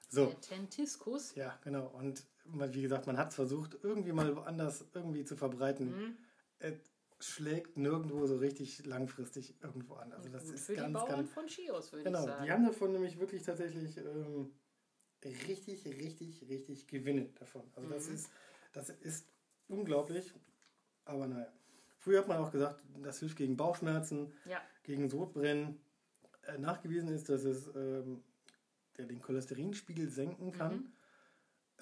So. 0.08 0.26
Der 0.26 0.40
Tentiskus. 0.40 1.34
Ja, 1.34 1.58
genau. 1.62 1.86
Und 1.88 2.24
wie 2.54 2.82
gesagt, 2.82 3.06
man 3.06 3.16
hat 3.18 3.30
es 3.30 3.34
versucht, 3.34 3.78
irgendwie 3.82 4.12
mal 4.12 4.34
woanders 4.36 4.84
irgendwie 4.94 5.24
zu 5.24 5.36
verbreiten. 5.36 5.88
Mhm. 5.96 6.16
Es 6.58 6.74
schlägt 7.20 7.76
nirgendwo 7.76 8.26
so 8.26 8.36
richtig 8.36 8.84
langfristig 8.86 9.54
irgendwo 9.62 9.94
an. 9.94 10.12
Also 10.12 10.28
das 10.30 10.44
Gut 10.44 10.54
ist 10.54 10.66
für 10.66 10.72
die 10.74 10.80
ganz, 10.80 10.94
Bauern 10.94 11.08
ganz. 11.10 11.32
von 11.32 11.46
Chios, 11.46 11.92
würde 11.92 12.04
Genau, 12.04 12.20
ich 12.20 12.24
sagen. 12.26 12.44
die 12.44 12.50
haben 12.52 12.64
davon 12.64 12.92
nämlich 12.92 13.18
wirklich 13.18 13.42
tatsächlich 13.42 13.96
ähm, 13.98 14.52
richtig, 15.24 15.86
richtig, 15.86 16.48
richtig 16.48 16.86
Gewinne 16.86 17.28
davon. 17.38 17.70
Also 17.74 17.88
das 17.88 18.08
Mhm. 18.08 18.14
ist, 18.14 18.30
das 18.72 18.90
ist 18.90 19.26
unglaublich. 19.68 20.32
Aber 21.04 21.26
naja. 21.26 21.52
Früher 21.98 22.20
hat 22.20 22.28
man 22.28 22.38
auch 22.38 22.50
gesagt, 22.50 22.82
das 23.02 23.18
hilft 23.20 23.36
gegen 23.36 23.56
Bauchschmerzen, 23.58 24.32
Ja, 24.46 24.62
gegen 24.82 25.08
Sodbrennen. 25.10 25.78
Äh, 26.42 26.56
nachgewiesen 26.56 27.08
ist, 27.10 27.28
dass 27.28 27.44
es 27.44 27.68
ähm, 27.74 28.22
der 28.96 29.04
den 29.06 29.20
Cholesterinspiegel 29.20 30.08
senken 30.08 30.52
kann. 30.52 30.74
Mhm. 30.76 30.92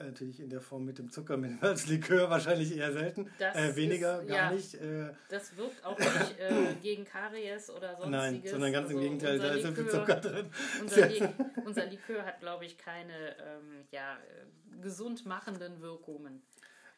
Natürlich 0.00 0.38
in 0.40 0.48
der 0.48 0.60
Form 0.60 0.84
mit 0.84 0.98
dem 0.98 1.10
Zucker, 1.10 1.36
mit 1.36 1.60
als 1.62 1.86
Likör 1.88 2.30
wahrscheinlich 2.30 2.76
eher 2.76 2.92
selten. 2.92 3.30
Das 3.38 3.56
Äh, 3.56 3.74
weniger, 3.76 4.20
ist- 4.22 4.28
gar 4.28 4.36
ja. 4.36 4.50
nicht. 4.52 4.74
Äh, 4.74 5.10
das 5.28 5.56
wirkt 5.56 5.84
auch 5.84 5.98
nicht 5.98 6.38
äh, 6.38 6.74
gegen 6.82 7.04
Karies 7.04 7.68
oder 7.70 7.96
sonstiges. 7.96 8.10
nein, 8.10 8.42
sondern 8.44 8.72
ganz 8.72 8.90
im 8.90 8.96
Also 8.96 9.08
Gegenteil, 9.08 9.38
da 9.38 9.48
ist 9.50 9.62
so 9.66 9.72
viel 9.72 9.88
Zucker 9.88 10.16
drin. 10.16 10.46
Unser, 10.80 11.06
Li 11.08 11.28
unser 11.64 11.86
Likör 11.86 12.24
hat, 12.24 12.38
glaube 12.40 12.64
ich, 12.64 12.78
keine 12.78 13.36
ähm, 13.38 13.84
ja, 13.90 14.16
äh, 14.16 14.80
gesund 14.80 15.26
machenden 15.26 15.80
Wirkungen. 15.80 16.42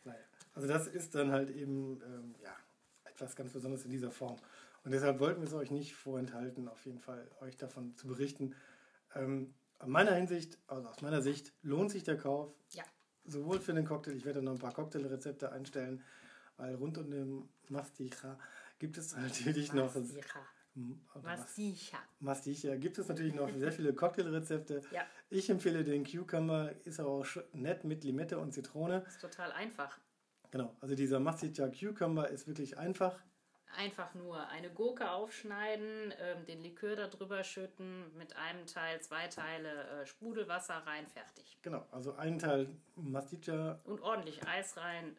Naja, 0.05 0.19
also 0.55 0.69
das 0.69 0.87
ist 0.87 1.15
dann 1.15 1.33
halt 1.33 1.51
eben 1.51 2.01
ähm, 2.05 2.35
ja, 2.43 2.55
etwas 3.05 3.35
ganz 3.35 3.53
Besonderes 3.53 3.85
in 3.85 3.91
dieser 3.93 4.11
Form. 4.11 4.37
Und 4.85 4.93
deshalb 4.93 5.21
wollten 5.21 5.41
wir 5.41 5.49
es 5.49 5.55
euch 5.55 5.71
nicht 5.71 5.95
vorenthalten, 5.95 6.69
auf 6.69 6.85
jeden 6.87 6.99
Fall 7.01 7.27
euch 7.41 7.57
davon 7.57 7.95
zu 7.97 8.07
berichten. 8.09 8.55
Ähm, 9.15 9.53
meiner 9.87 10.12
Hinsicht, 10.14 10.59
also 10.66 10.88
aus 10.88 11.01
meiner 11.03 11.23
Sicht, 11.23 11.53
lohnt 11.62 11.90
sich 11.90 12.05
der 12.05 12.16
Kauf. 12.16 12.53
Ja. 12.73 12.85
Sowohl 13.25 13.61
für 13.61 13.73
den 13.73 13.85
Cocktail, 13.85 14.12
ich 14.16 14.25
werde 14.25 14.43
noch 14.43 14.53
ein 14.53 14.59
paar 14.59 14.73
Cocktailrezepte 14.73 15.53
einstellen, 15.53 16.03
weil 16.57 16.75
rund 16.75 16.99
um 16.99 17.11
den 17.11 17.49
Masticha 17.69 18.38
gibt 18.79 18.99
es 18.99 19.14
natürlich 19.16 19.73
noch. 19.73 19.95
Masticha. 19.95 20.40
Masticha. 21.23 21.99
Masticha 22.21 22.77
gibt 22.77 22.99
es 22.99 23.09
natürlich 23.09 23.35
noch 23.35 23.51
sehr 23.57 23.73
viele 23.73 23.93
Cocktailrezepte. 23.93 24.83
Ja, 24.93 25.03
Ich 25.29 25.51
empfehle 25.51 25.85
den 25.85 26.05
Cucumber, 26.05 26.73
ist 26.85 27.01
aber 27.01 27.11
auch 27.11 27.27
nett 27.53 27.85
mit 27.85 28.05
Limette 28.05 28.38
und 28.38 28.53
Zitrone. 28.53 29.05
ist 29.07 29.21
total 29.21 29.53
einfach. 29.53 29.99
Genau, 30.51 30.75
also 30.81 30.95
dieser 30.95 31.21
Masticha 31.21 31.69
Cucumber 31.69 32.29
ist 32.29 32.47
wirklich 32.47 32.79
einfach. 32.79 33.19
Einfach 33.76 34.14
nur 34.14 34.48
eine 34.48 34.68
Gurke 34.70 35.11
aufschneiden, 35.11 36.12
ähm, 36.20 36.44
den 36.46 36.61
Likör 36.61 36.96
da 36.96 37.06
drüber 37.06 37.44
schütten, 37.44 38.14
mit 38.16 38.37
einem 38.37 38.66
Teil, 38.66 39.00
zwei 39.00 39.28
Teile 39.28 40.02
äh, 40.02 40.06
Sprudelwasser 40.06 40.74
rein, 40.87 41.06
fertig. 41.06 41.59
Genau, 41.62 41.87
also 41.92 42.14
ein 42.14 42.38
Teil 42.38 42.68
Masticha. 42.96 43.80
Und 43.85 44.00
ordentlich 44.00 44.46
Eis 44.46 44.76
rein. 44.76 45.16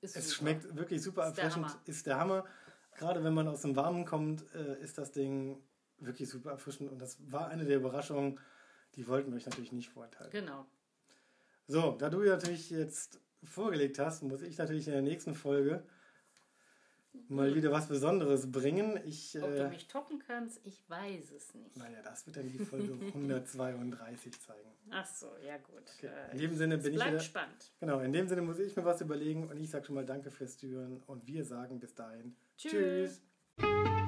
Ist 0.00 0.16
Es 0.16 0.30
super. 0.30 0.36
schmeckt 0.36 0.76
wirklich 0.76 1.02
super 1.02 1.28
Ist 1.28 1.36
der 1.36 1.44
erfrischend, 1.44 1.70
Hammer. 1.72 1.80
ist 1.86 2.06
der 2.06 2.18
Hammer. 2.18 2.44
Gerade 2.96 3.24
wenn 3.24 3.34
man 3.34 3.48
aus 3.48 3.62
dem 3.62 3.74
Warmen 3.74 4.04
kommt, 4.04 4.44
äh, 4.54 4.78
ist 4.80 4.96
das 4.98 5.10
Ding 5.10 5.60
wirklich 5.98 6.28
super 6.28 6.52
erfrischend. 6.52 6.90
Und 6.92 7.00
das 7.00 7.16
war 7.30 7.48
eine 7.48 7.64
der 7.64 7.78
Überraschungen, 7.78 8.38
die 8.94 9.08
wollten 9.08 9.30
wir 9.32 9.36
euch 9.36 9.46
natürlich 9.46 9.72
nicht 9.72 9.88
vorenthalten. 9.90 10.30
Genau. 10.30 10.64
So, 11.66 11.92
da 11.98 12.08
du 12.08 12.22
natürlich 12.22 12.70
jetzt 12.70 13.20
vorgelegt 13.42 13.98
hast, 13.98 14.22
muss 14.22 14.42
ich 14.42 14.56
natürlich 14.58 14.86
in 14.86 14.92
der 14.92 15.02
nächsten 15.02 15.34
Folge 15.34 15.82
mal 17.28 17.54
wieder 17.54 17.70
was 17.72 17.88
Besonderes 17.88 18.50
bringen. 18.50 18.98
Ich, 19.04 19.36
Ob 19.40 19.50
du 19.50 19.64
äh, 19.64 19.68
mich 19.68 19.88
toppen 19.88 20.18
kannst, 20.18 20.60
ich 20.64 20.82
weiß 20.88 21.30
es 21.32 21.54
nicht. 21.54 21.76
naja, 21.76 22.02
das 22.02 22.26
wird 22.26 22.36
dann 22.36 22.50
die 22.50 22.58
Folge 22.58 22.92
132 23.14 24.40
zeigen. 24.40 24.70
Ach 24.90 25.06
so, 25.06 25.28
ja 25.46 25.56
gut. 25.58 25.82
Okay. 25.98 26.08
Äh, 26.08 26.32
In 26.32 26.38
dem 26.38 26.54
Sinne 26.56 26.78
bin 26.78 26.92
ich 26.92 26.96
bleibt 26.98 27.12
wieder, 27.12 27.20
spannend. 27.20 27.72
genau, 27.80 28.00
in 28.00 28.12
dem 28.12 28.28
Sinne 28.28 28.42
muss 28.42 28.58
ich 28.58 28.76
mir 28.76 28.84
was 28.84 29.00
überlegen 29.00 29.48
und 29.48 29.58
ich 29.58 29.70
sage 29.70 29.84
schon 29.86 29.94
mal 29.94 30.04
Danke 30.06 30.30
fürs 30.30 30.58
Zuhören 30.58 31.02
und 31.06 31.26
wir 31.26 31.44
sagen 31.44 31.80
bis 31.80 31.94
dahin 31.94 32.36
Tschüss. 32.56 33.20
Tschüss. 33.60 34.03